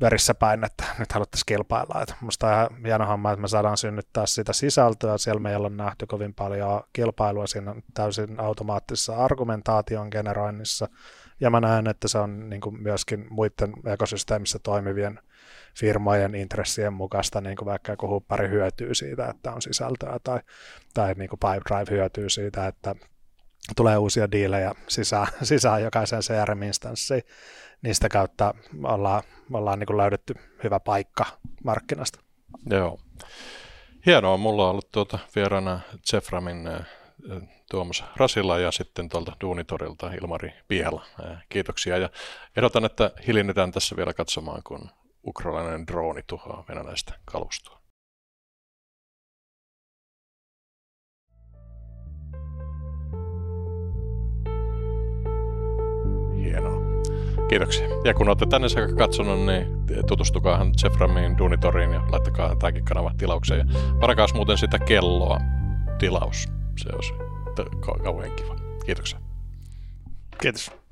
verissä 0.02 0.34
päin, 0.34 0.64
että 0.64 0.84
nyt 1.00 1.12
haluttaisiin 1.12 1.46
kilpailla. 1.46 2.02
Että 2.02 2.16
musta 2.22 2.48
on 2.48 2.54
ihan 2.54 2.70
hieno 2.86 3.06
homma, 3.06 3.32
että 3.32 3.42
me 3.42 3.48
saadaan 3.48 3.78
synnyttää 3.78 4.26
sitä 4.26 4.54
sisältöä. 4.54 5.18
Siellä 5.18 5.40
meillä 5.40 5.66
on 5.66 5.78
nähty 5.78 6.06
kovin 6.06 6.34
paljon 6.34 6.84
kilpailua 6.94 7.48
siinä 7.48 7.76
täysin 7.94 8.40
automaattisessa 8.40 9.16
argumentaation 9.16 10.08
generoinnissa. 10.12 10.88
Ja 11.40 11.50
mä 11.50 11.60
näen, 11.60 11.88
että 11.88 12.08
se 12.08 12.18
on 12.18 12.50
niin 12.50 12.62
kuin 12.62 12.82
myöskin 12.82 13.28
muiden 13.30 13.74
ekosysteemissä 13.86 14.60
toimivien 14.60 15.20
firmojen 15.76 16.36
intressien 16.36 16.94
mukaista, 16.94 17.42
niin 17.42 17.56
kuin 17.56 17.66
vaikka 17.66 17.92
joku 17.92 18.08
huppari 18.08 18.50
hyötyy 18.50 18.96
siitä, 18.96 19.28
että 19.28 19.52
on 19.52 19.62
sisältöä, 19.62 20.20
tai, 20.24 20.40
tai 20.94 21.14
niin 21.14 21.30
kuin 21.30 21.40
Pipedrive 21.40 21.92
hyötyy 21.92 22.30
siitä, 22.30 22.68
että 22.68 22.96
tulee 23.76 23.98
uusia 23.98 24.32
diilejä 24.32 24.72
sisään, 24.88 25.28
sisään 25.44 25.84
jokaiseen 25.84 26.22
CRM-instanssiin. 26.22 27.24
Niistä 27.82 28.10
kautta 28.10 28.54
ollaan, 28.84 29.24
ollaan 29.54 29.80
niin 29.80 29.88
kuin 29.88 29.98
löydetty 29.98 30.34
hyvä 30.64 30.80
paikka 30.80 31.26
markkinasta. 31.64 32.20
Joo. 32.70 33.00
Hienoa, 34.06 34.38
mulla 34.38 34.64
on 34.64 34.70
ollut 34.70 34.92
tuota 34.92 35.20
vieraana 35.36 35.80
Zeframin 36.10 36.70
Tuomas 37.72 38.04
Rasilla 38.16 38.60
ja 38.60 38.72
sitten 38.72 39.10
tuolta 39.10 39.36
Duunitorilta 39.42 40.14
Ilmari 40.14 40.54
Piela. 40.68 41.06
Kiitoksia 41.50 41.98
ja 41.98 42.10
ehdotan, 42.58 42.86
että 42.86 43.12
hiljennetään 43.28 43.72
tässä 43.72 43.96
vielä 43.96 44.14
katsomaan, 44.14 44.62
kun 44.64 44.90
ukrainalainen 45.28 45.88
drooni 45.88 46.22
tuhoaa 46.28 46.66
venäläistä 46.70 47.14
kalustoa. 47.26 47.82
Hienoa. 56.38 56.82
Kiitoksia. 57.50 57.88
Ja 58.04 58.14
kun 58.14 58.28
olette 58.28 58.46
tänne 58.46 58.70
saakka 58.70 58.96
katsonut, 58.96 59.40
niin 59.40 59.68
tutustukaahan 60.08 60.74
Zeframiin 60.78 61.38
Duunitoriin 61.38 61.94
ja 61.94 62.02
laittakaa 62.12 62.56
tämäkin 62.56 62.86
kanava 62.86 63.12
tilaukseen. 63.18 63.60
Ja 63.60 63.66
parakaas 64.00 64.34
muuten 64.34 64.58
sitä 64.58 64.80
kelloa 64.80 65.40
tilaus. 66.00 66.48
Se 66.78 66.90
olisi 66.96 67.14
kauhean 68.04 68.36
kiva. 68.36 68.56
Kiitoksia. 68.86 69.20
Kiitos. 70.42 70.72